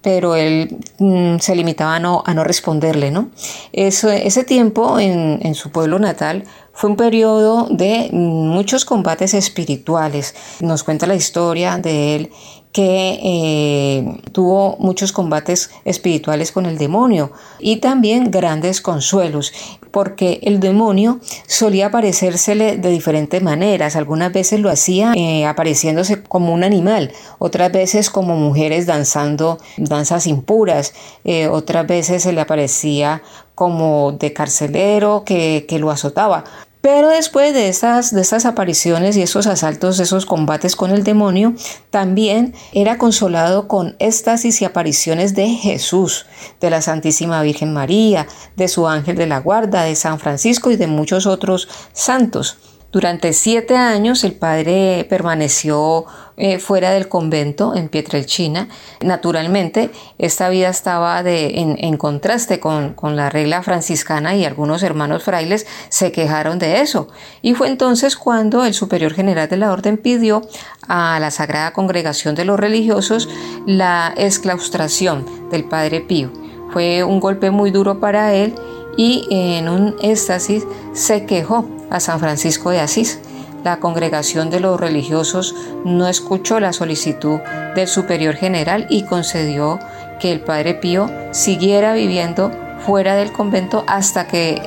[0.02, 2.00] pero él mm, se limitaba a
[2.34, 3.30] no, responderle, ¿no?
[3.72, 10.34] ese tiempo en, en su pueblo natal fue un periodo de muchos combates espirituales.
[10.60, 12.32] Nos cuenta la historia de él
[12.72, 19.52] que eh, tuvo muchos combates espirituales con el demonio y también grandes consuelos,
[19.90, 23.94] porque el demonio solía aparecérsele de diferentes maneras.
[23.94, 30.26] Algunas veces lo hacía eh, apareciéndose como un animal, otras veces como mujeres danzando danzas
[30.26, 30.94] impuras,
[31.24, 33.22] eh, otras veces se le aparecía
[33.54, 36.44] como de carcelero que, que lo azotaba.
[36.82, 41.54] Pero después de estas, de apariciones y esos asaltos, esos combates con el demonio,
[41.90, 46.26] también era consolado con éxtasis y apariciones de Jesús,
[46.60, 48.26] de la Santísima Virgen María,
[48.56, 52.58] de su ángel de la guarda, de San Francisco y de muchos otros santos.
[52.92, 56.04] Durante siete años el padre permaneció
[56.36, 58.68] eh, fuera del convento en Pietrelchina.
[59.00, 65.66] Naturalmente, esta vida estaba en, contraste con, con, la regla franciscana y algunos hermanos frailes
[65.88, 67.08] se quejaron de eso.
[67.40, 70.42] Y fue entonces cuando el superior general de la orden pidió
[70.86, 73.26] a la Sagrada Congregación de los Religiosos
[73.66, 76.30] la exclaustración del padre Pío.
[76.72, 78.54] Fue un golpe muy duro para él
[78.96, 83.18] y en un éxtasis se quejó a San Francisco de Asís.
[83.64, 87.38] La congregación de los religiosos no escuchó la solicitud
[87.76, 89.78] del superior general y concedió
[90.20, 92.50] que el padre Pío siguiera viviendo
[92.84, 94.60] fuera del convento hasta que,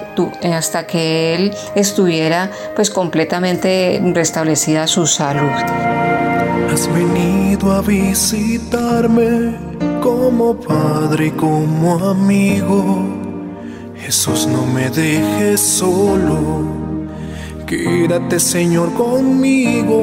[0.44, 5.52] hasta que él estuviera pues completamente restablecida su salud.
[6.72, 9.56] Has venido a visitarme
[10.02, 13.25] como padre y como amigo.
[14.00, 16.86] Jesús, no me dejes solo
[17.66, 19.98] Quédate Señor conmigo.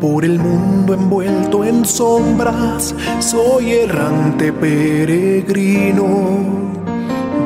[0.00, 6.06] Por el mundo envuelto en sombras, soy errante peregrino.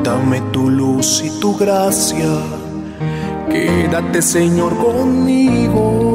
[0.01, 2.39] Dame tu luz y tu gracia.
[3.49, 6.14] Quédate Señor conmigo.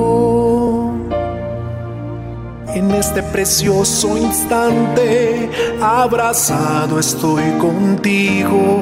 [2.80, 5.50] En este precioso instante,
[5.82, 8.80] abrazado estoy contigo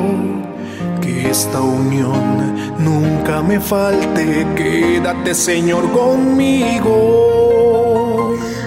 [1.02, 4.46] que esta unión nunca me falte.
[4.54, 7.38] Quédate, Señor, conmigo.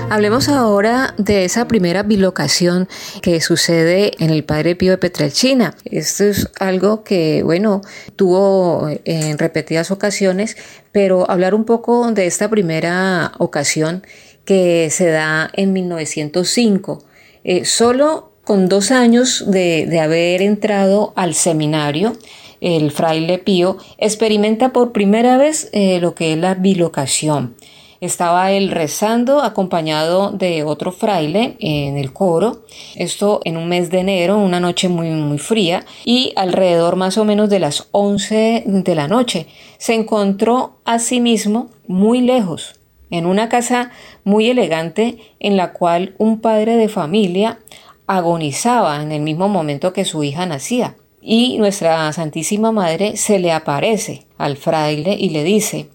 [0.09, 2.89] Hablemos ahora de esa primera bilocación
[3.21, 5.73] que sucede en el Padre Pío de Petrelchina.
[5.85, 7.79] Esto es algo que, bueno,
[8.17, 10.57] tuvo en repetidas ocasiones,
[10.91, 14.03] pero hablar un poco de esta primera ocasión
[14.51, 17.05] que se da en 1905.
[17.45, 22.17] Eh, solo con dos años de, haber entrado al seminario,
[22.59, 27.55] el fraile Pío experimenta por primera vez eh, lo que es la bilocación.
[28.01, 32.65] Estaba él rezando acompañado de otro fraile en el coro,
[32.97, 37.23] esto en un mes de enero, una noche muy, muy fría, y alrededor más o
[37.23, 39.47] menos de las 11 de la noche
[39.77, 42.80] se encontró a sí mismo muy lejos,
[43.11, 43.91] en una casa
[44.23, 47.59] muy elegante en la cual un padre de familia
[48.07, 50.95] agonizaba en el mismo momento que su hija nacía.
[51.21, 55.89] Y nuestra Santísima Madre se le aparece al fraile y le dice,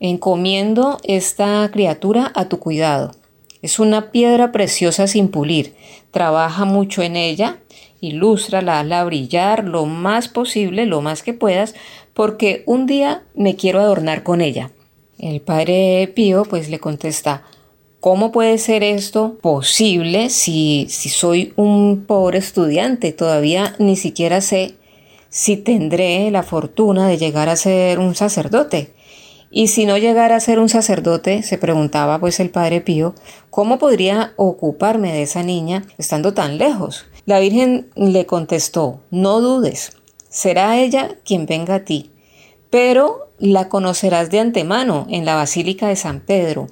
[0.00, 3.12] encomiendo esta criatura a tu cuidado.
[3.62, 5.74] Es una piedra preciosa sin pulir.
[6.10, 7.58] Trabaja mucho en ella,
[8.00, 11.74] ilústrala, hazla brillar lo más posible, lo más que puedas,
[12.12, 14.70] porque un día me quiero adornar con ella.
[15.18, 17.42] El padre Pío pues le contesta,
[18.00, 23.12] ¿Cómo puede ser esto posible si, si soy un pobre estudiante?
[23.12, 24.76] Todavía ni siquiera sé
[25.28, 28.94] si tendré la fortuna de llegar a ser un sacerdote.
[29.50, 33.14] Y si no llegara a ser un sacerdote, se preguntaba pues el padre Pío,
[33.50, 37.06] ¿cómo podría ocuparme de esa niña estando tan lejos?
[37.24, 39.96] La Virgen le contestó, no dudes,
[40.28, 42.12] será ella quien venga a ti,
[42.70, 46.68] pero la conocerás de antemano en la Basílica de San Pedro.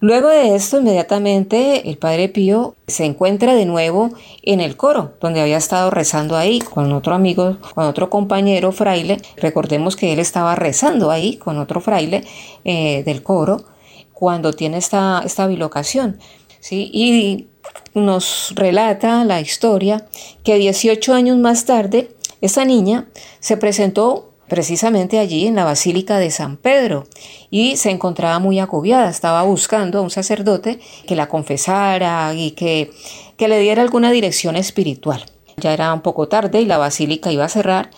[0.00, 4.10] Luego de esto, inmediatamente el padre Pío se encuentra de nuevo
[4.42, 9.20] en el coro, donde había estado rezando ahí con otro amigo, con otro compañero fraile.
[9.36, 12.22] Recordemos que él estaba rezando ahí con otro fraile
[12.64, 13.64] eh, del coro
[14.12, 16.20] cuando tiene esta, esta bilocación.
[16.60, 16.90] ¿sí?
[16.92, 17.48] Y
[17.94, 20.06] nos relata la historia
[20.44, 23.08] que 18 años más tarde, esa niña
[23.40, 27.06] se presentó precisamente allí en la Basílica de San Pedro
[27.50, 32.90] y se encontraba muy agobiada, estaba buscando a un sacerdote que la confesara y que,
[33.36, 35.24] que le diera alguna dirección espiritual.
[35.56, 37.90] Ya era un poco tarde y la basílica iba a cerrar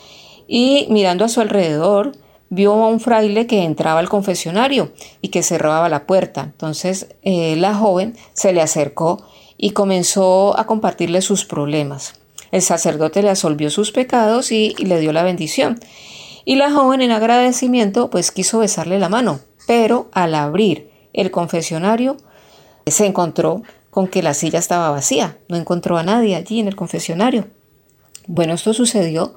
[0.46, 2.12] y mirando a su alrededor
[2.48, 4.92] vio a un fraile que entraba al confesionario
[5.22, 6.42] y que cerraba la puerta.
[6.42, 9.24] Entonces eh, la joven se le acercó
[9.56, 12.14] y comenzó a compartirle sus problemas.
[12.50, 15.78] El sacerdote le absolvió sus pecados y, le dio la bendición.
[16.44, 22.16] Y la joven en agradecimiento pues quiso besarle la mano, pero al abrir el confesionario
[22.86, 26.76] se encontró con que la silla estaba vacía, no encontró a nadie allí en el
[26.76, 27.48] confesionario.
[28.26, 29.34] Bueno, esto sucedió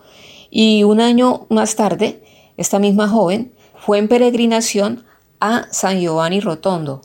[0.49, 2.24] y un año más tarde,
[2.58, 5.04] esta misma joven fue en peregrinación
[5.39, 7.01] a San Giovanni Rotondo.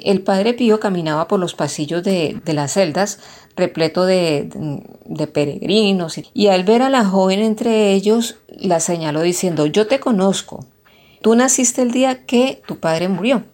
[0.00, 3.20] El padre Pío caminaba por los pasillos de, las celdas
[3.56, 4.48] repleto de,
[5.32, 10.66] peregrinos y al ver a la joven entre ellos la señaló diciendo yo te conozco,
[11.22, 13.44] tú naciste el día que tu padre murió.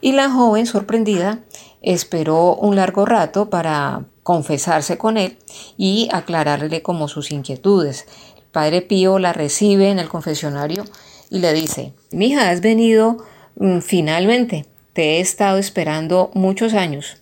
[0.00, 1.44] Y la joven sorprendida
[1.80, 5.38] esperó un largo rato para confesarse con él
[5.76, 8.06] y aclararle como sus inquietudes.
[8.36, 10.84] El padre Pío la recibe en el confesionario
[11.30, 13.18] y le dice, mija, has venido
[13.56, 17.21] mm, finalmente, te he estado esperando muchos años.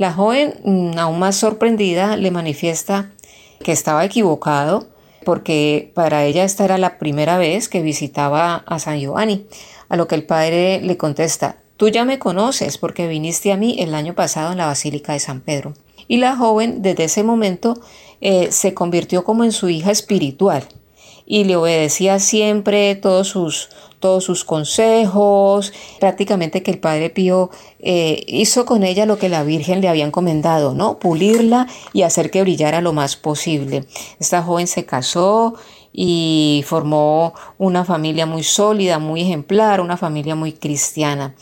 [0.00, 3.10] La joven, mm, aún más sorprendida, le manifiesta
[3.62, 4.86] que estaba equivocado
[5.26, 9.44] porque para ella esta era la primera vez que visitaba a San Giovanni,
[9.90, 13.76] a lo que el padre le contesta, tú ya me conoces porque viniste a mí
[13.78, 15.74] el año pasado en la Basílica de San Pedro.
[16.08, 17.78] Y la joven desde ese momento
[18.22, 20.64] eh, se convirtió como en su hija espiritual
[21.26, 23.68] y le obedecía siempre todos sus,
[24.00, 29.44] todos sus consejos, prácticamente que el Padre Pío eh, hizo con ella lo que la
[29.44, 30.98] Virgen le había encomendado, ¿no?
[30.98, 33.84] Pulirla y hacer que brillara lo más posible.
[34.18, 35.54] Esta joven se casó
[35.92, 41.34] y formó una familia muy sólida, muy ejemplar, una familia muy cristiana.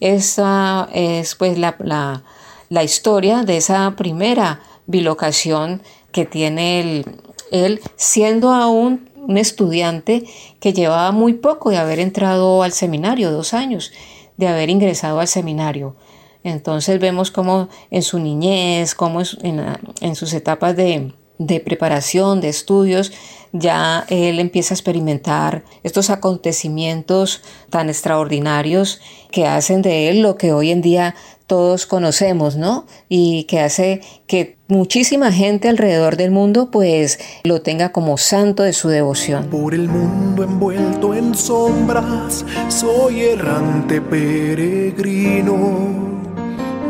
[0.00, 2.22] Esa es pues la, la,
[2.68, 10.24] la historia de esa primera bilocación que tiene él, él siendo aún un estudiante
[10.60, 13.92] que llevaba muy poco de haber entrado al seminario, dos años
[14.36, 15.96] de haber ingresado al seminario.
[16.44, 19.64] Entonces vemos cómo en su niñez, cómo en,
[20.00, 23.12] en sus etapas de, de preparación, de estudios,
[23.52, 29.00] ya él empieza a experimentar estos acontecimientos tan extraordinarios
[29.30, 31.14] que hacen de él lo que hoy en día
[31.46, 32.86] todos conocemos, ¿no?
[33.08, 38.72] Y que hace que muchísima gente alrededor del mundo pues lo tenga como santo de
[38.72, 39.46] su devoción.
[39.46, 45.54] Por el mundo envuelto en sombras, soy errante peregrino.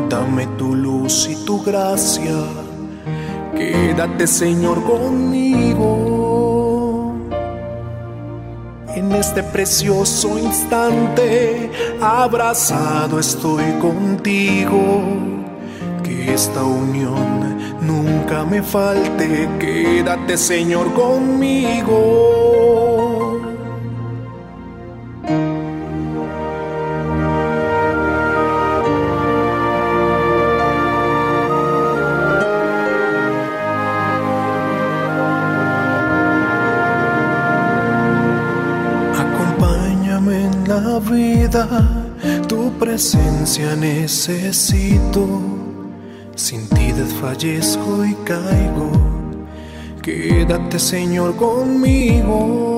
[0.09, 2.33] Dame tu luz y tu gracia.
[3.55, 6.17] Quédate, Señor, conmigo.
[8.95, 11.69] En este precioso instante,
[12.01, 15.03] abrazado estoy contigo.
[16.03, 19.49] Que esta unión nunca me falte.
[19.59, 22.37] Quédate, Señor, conmigo.
[40.99, 41.67] vida,
[42.47, 45.56] tu presencia necesito.
[46.37, 48.91] Sin ti desfallezco y caigo.
[50.03, 52.76] Quédate, Señor, conmigo.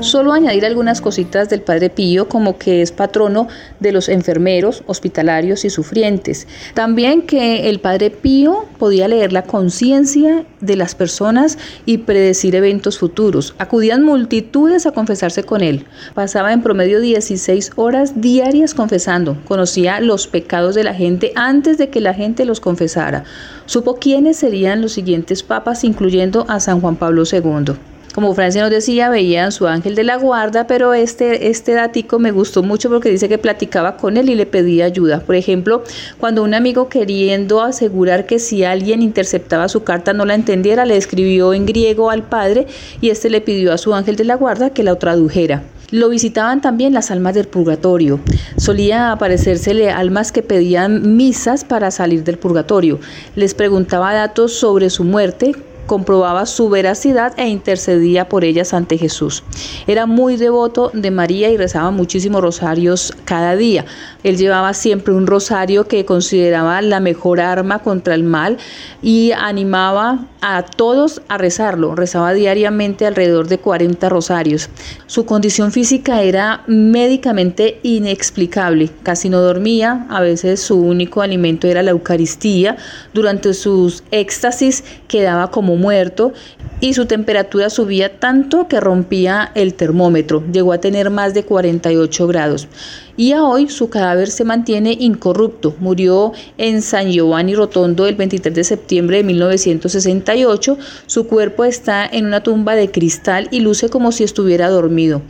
[0.00, 3.48] Solo añadir algunas cositas del Padre Pío, como que es patrono
[3.80, 6.46] de los enfermeros, hospitalarios y sufrientes.
[6.72, 12.98] También que el Padre Pío podía leer la conciencia de las personas y predecir eventos
[12.98, 13.54] futuros.
[13.58, 15.84] Acudían multitudes a confesarse con él.
[16.14, 19.36] Pasaba en promedio 16 horas diarias confesando.
[19.46, 23.24] Conocía los pecados de la gente antes de que la gente los confesara.
[23.66, 27.74] Supo quiénes serían los siguientes papas, incluyendo a San Juan Pablo II.
[28.20, 32.32] Como Francia nos decía, veían su ángel de la guarda, pero este, este datico me
[32.32, 35.20] gustó mucho porque dice que platicaba con él y le pedía ayuda.
[35.20, 35.84] Por ejemplo,
[36.18, 40.98] cuando un amigo queriendo asegurar que si alguien interceptaba su carta no la entendiera, le
[40.98, 42.66] escribió en griego al padre
[43.00, 45.62] y este le pidió a su ángel de la guarda que la tradujera.
[45.90, 48.20] Lo visitaban también las almas del purgatorio.
[48.58, 53.00] Solía aparecérsele almas que pedían misas para salir del purgatorio.
[53.34, 55.54] Les preguntaba datos sobre su muerte,
[55.90, 59.42] comprobaba su veracidad e intercedía por ellas ante Jesús.
[59.88, 63.84] Era muy devoto de María y rezaba muchísimos rosarios cada día.
[64.22, 68.58] Él llevaba siempre un rosario que consideraba la mejor arma contra el mal
[69.02, 71.96] y animaba a todos a rezarlo.
[71.96, 74.68] Rezaba diariamente alrededor de 40 rosarios.
[75.06, 78.90] Su condición física era médicamente inexplicable.
[79.02, 82.76] Casi no dormía, a veces su único alimento era la Eucaristía.
[83.12, 86.32] Durante sus éxtasis quedaba como muerto
[86.80, 92.26] y su temperatura subía tanto que rompía el termómetro, llegó a tener más de 48
[92.26, 92.68] grados.
[93.16, 95.74] Y a hoy su cadáver se mantiene incorrupto.
[95.78, 100.78] Murió en San Giovanni Rotondo el 23 de septiembre de 1968.
[101.06, 105.20] Su cuerpo está en una tumba de cristal y luce como si estuviera dormido.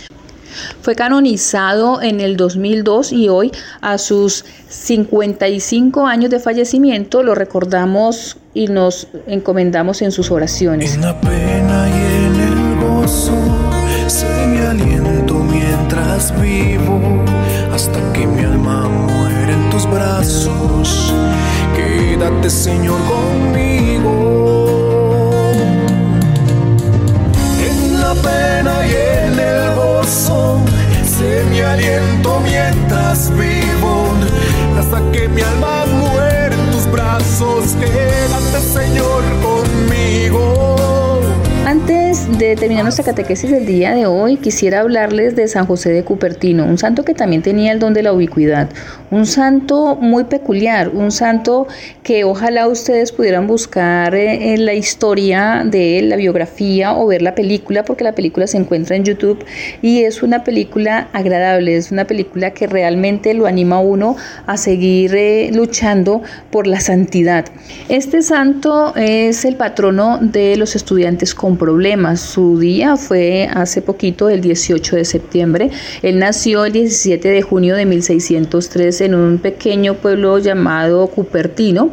[0.82, 8.36] Fue canonizado en el 2002 y hoy a sus 55 años de fallecimiento lo recordamos
[8.55, 10.94] y nos encomendamos en sus oraciones.
[10.94, 13.32] En la pena y en el gozo
[14.07, 17.01] se me aliento mientras vivo
[17.72, 21.14] hasta que mi alma muere en tus brazos.
[21.76, 23.49] Quédate Señor conmigo.
[30.01, 30.61] Gozo
[31.05, 34.14] se me aliento mientras vivo
[34.78, 37.76] hasta que mi alma muere en tus brazos.
[37.78, 40.60] Quédate Señor conmigo.
[41.71, 46.03] Antes de terminar nuestra catequesis del día de hoy, quisiera hablarles de San José de
[46.03, 48.71] Cupertino, un santo que también tenía el don de la ubicuidad,
[49.12, 51.68] un santo muy peculiar, un santo
[52.03, 57.23] que ojalá ustedes pudieran buscar eh, en la historia de él, la biografía o ver
[57.23, 59.45] la película, porque la película se encuentra en YouTube
[59.81, 64.57] y es una película agradable, es una película que realmente lo anima a uno a
[64.57, 67.45] seguir eh, luchando por la santidad.
[67.89, 72.21] Este santo es el patrono de los estudiantes con problemas.
[72.21, 75.71] Su día fue hace poquito, el 18 de septiembre.
[76.03, 81.91] Él nació el 17 de junio de 1603 en un pequeño pueblo llamado Cupertino.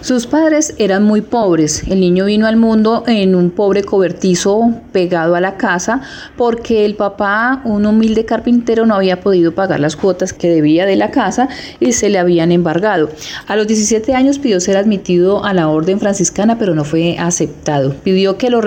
[0.00, 1.82] Sus padres eran muy pobres.
[1.88, 6.00] El niño vino al mundo en un pobre cobertizo pegado a la casa
[6.36, 10.94] porque el papá, un humilde carpintero, no había podido pagar las cuotas que debía de
[10.94, 11.48] la casa
[11.80, 13.10] y se le habían embargado.
[13.48, 17.94] A los 17 años pidió ser admitido a la orden franciscana, pero no fue aceptado.
[18.04, 18.60] Pidió que lo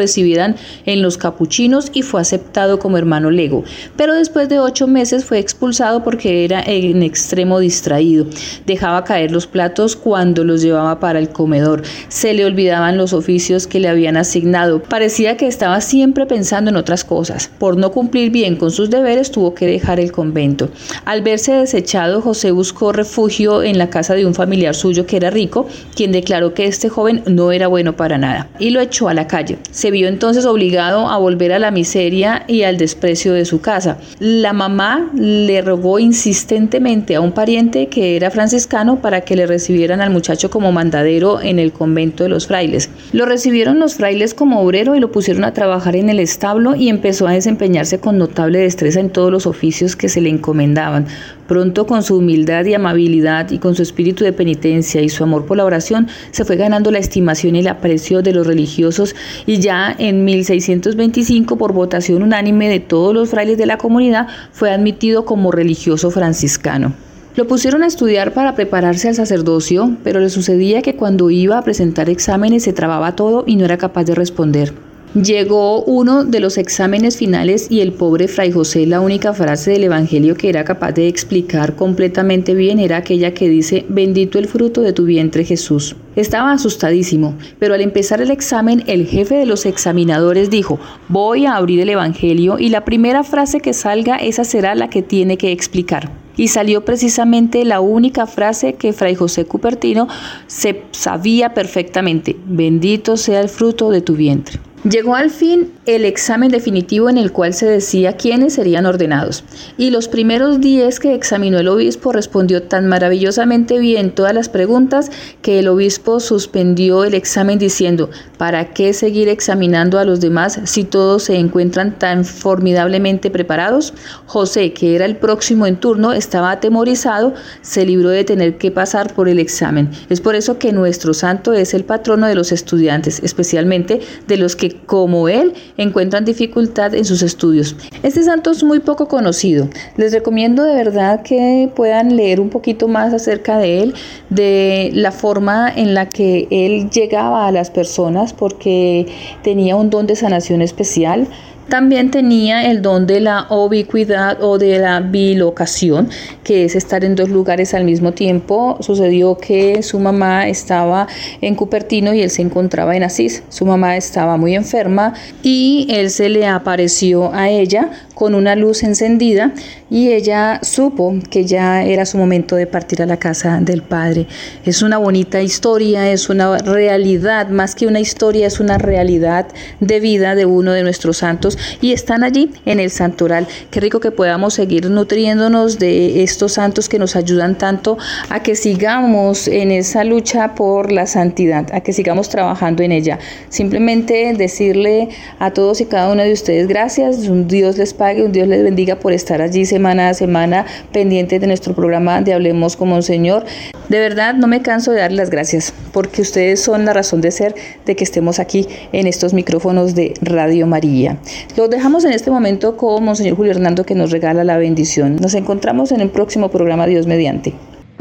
[0.86, 3.64] en los capuchinos y fue aceptado como hermano lego,
[3.96, 8.26] pero después de ocho meses fue expulsado porque era en extremo distraído.
[8.66, 11.84] Dejaba caer los platos cuando los llevaba para el comedor.
[12.08, 14.82] Se le olvidaban los oficios que le habían asignado.
[14.82, 17.52] Parecía que estaba siempre pensando en otras cosas.
[17.60, 20.70] Por no cumplir bien con sus deberes tuvo que dejar el convento.
[21.06, 25.30] Al verse desechado, José buscó refugio en la casa de un familiar suyo que era
[25.30, 29.14] rico, quien declaró que este joven no era bueno para nada y lo echó a
[29.14, 29.58] la calle.
[29.72, 33.98] Se vio entonces obligado a volver a la miseria y al desprecio de su casa.
[34.20, 40.02] La mamá le rogó insistentemente a un pariente que era franciscano para que le recibieran
[40.02, 42.90] al muchacho como mandadero en el convento de los frailes.
[43.14, 46.90] Lo recibieron los frailes como obrero y lo pusieron a trabajar en el establo y
[46.90, 51.06] empezó a desempeñarse con notable destreza en todos los oficios que se le encomendaban.
[51.52, 55.46] Pronto con su humildad y amabilidad y con su espíritu de penitencia y su amor
[55.46, 59.60] por la oración se fue ganando la estimación y el aprecio de los religiosos y
[59.60, 65.26] ya en 1625 por votación unánime de todos los frailes de la comunidad fue admitido
[65.26, 66.94] como religioso franciscano.
[67.36, 71.64] Lo pusieron a estudiar para prepararse al sacerdocio, pero le sucedía que cuando iba a
[71.66, 74.72] presentar exámenes se trababa todo y no era capaz de responder.
[75.14, 79.84] Llegó uno de los exámenes finales y el pobre Fray José, la única frase del
[79.84, 84.80] Evangelio que era capaz de explicar completamente bien era aquella que dice, bendito el fruto
[84.80, 85.98] de tu vientre Jesús.
[86.16, 91.58] Estaba asustadísimo, pero al empezar el examen el jefe de los examinadores dijo, voy a
[91.58, 95.52] abrir el Evangelio y la primera frase que salga esa será la que tiene que
[95.52, 96.10] explicar.
[96.38, 100.08] Y salió precisamente la única frase que Fray José Cupertino
[100.48, 104.58] se sabía perfectamente, bendito sea el fruto de tu vientre.
[104.84, 109.44] Llegó al fin el examen definitivo en el cual se decía quiénes serían ordenados,
[109.78, 115.10] y los primeros días que examinó el obispo respondió tan maravillosamente bien todas las preguntas
[115.42, 120.84] que el obispo suspendió el examen diciendo, ¿para qué seguir examinando a los demás si
[120.84, 123.94] todos se encuentran tan formidablemente preparados?
[124.28, 129.16] José, que era el próximo en turno, estaba atemorizado, se libró de tener que pasar
[129.16, 129.90] por el examen.
[130.10, 134.56] Es por eso que nuestro santo es el patrono de los estudiantes, especialmente de los
[134.56, 137.76] que como él encuentran dificultad en sus estudios.
[138.04, 139.68] Este santo es muy poco conocido.
[139.98, 143.94] Les recomiendo de verdad que puedan leer un poquito más acerca de él,
[144.30, 149.08] de la forma en la que él llegaba a las personas porque
[149.44, 151.28] tenía un don de sanación especial.
[151.72, 156.10] También tenía el don de la ubicuidad o de la bilocación,
[156.44, 158.76] que es estar en dos lugares al mismo tiempo.
[158.82, 161.08] Sucedió que su mamá estaba
[161.40, 163.44] en Cupertino y él se encontraba en Asís.
[163.48, 165.14] Su mamá estaba muy enferma
[165.44, 169.54] y él se le apareció a ella con una luz encendida
[169.90, 174.28] y ella supo que ya era su momento de partir a la casa del Padre.
[174.66, 179.48] Es una bonita historia, es una realidad, más que una historia, es una realidad
[179.80, 183.48] de vida de uno de nuestros santos y están allí en el santoral.
[183.70, 187.98] Qué rico que podamos seguir nutriéndonos de estos santos que nos ayudan tanto
[188.30, 193.20] a que sigamos en esa lucha por la santidad, a que sigamos trabajando en ella.
[193.50, 195.10] Simplemente decirle
[195.40, 198.98] a todos y cada uno de ustedes gracias, Dios les pague, un Dios les bendiga
[198.98, 203.46] por estar allí semana a semana pendientes de nuestro programa de Hablemos como un Señor.
[203.88, 207.32] De verdad no me canso de dar las gracias porque ustedes son la razón de
[207.32, 207.56] ser
[207.86, 211.18] de que estemos aquí en estos micrófonos de Radio María.
[211.56, 215.16] Los dejamos en este momento con Monseñor Julio Hernando que nos regala la bendición.
[215.16, 217.54] Nos encontramos en el próximo programa Dios mediante.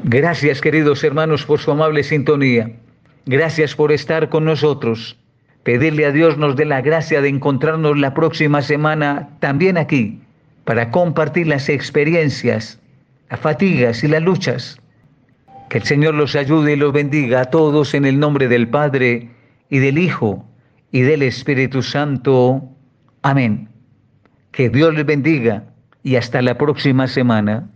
[0.02, 2.72] Gracias queridos hermanos por su amable sintonía.
[3.26, 5.16] Gracias por estar con nosotros.
[5.62, 10.20] Pedirle a Dios nos dé la gracia de encontrarnos la próxima semana también aquí
[10.64, 12.78] para compartir las experiencias,
[13.28, 14.80] las fatigas y las luchas.
[15.68, 19.30] Que el Señor los ayude y los bendiga a todos en el nombre del Padre
[19.68, 20.44] y del Hijo
[20.90, 22.62] y del Espíritu Santo.
[23.22, 23.68] Amén.
[24.52, 25.64] Que Dios les bendiga
[26.02, 27.70] y hasta la próxima semana.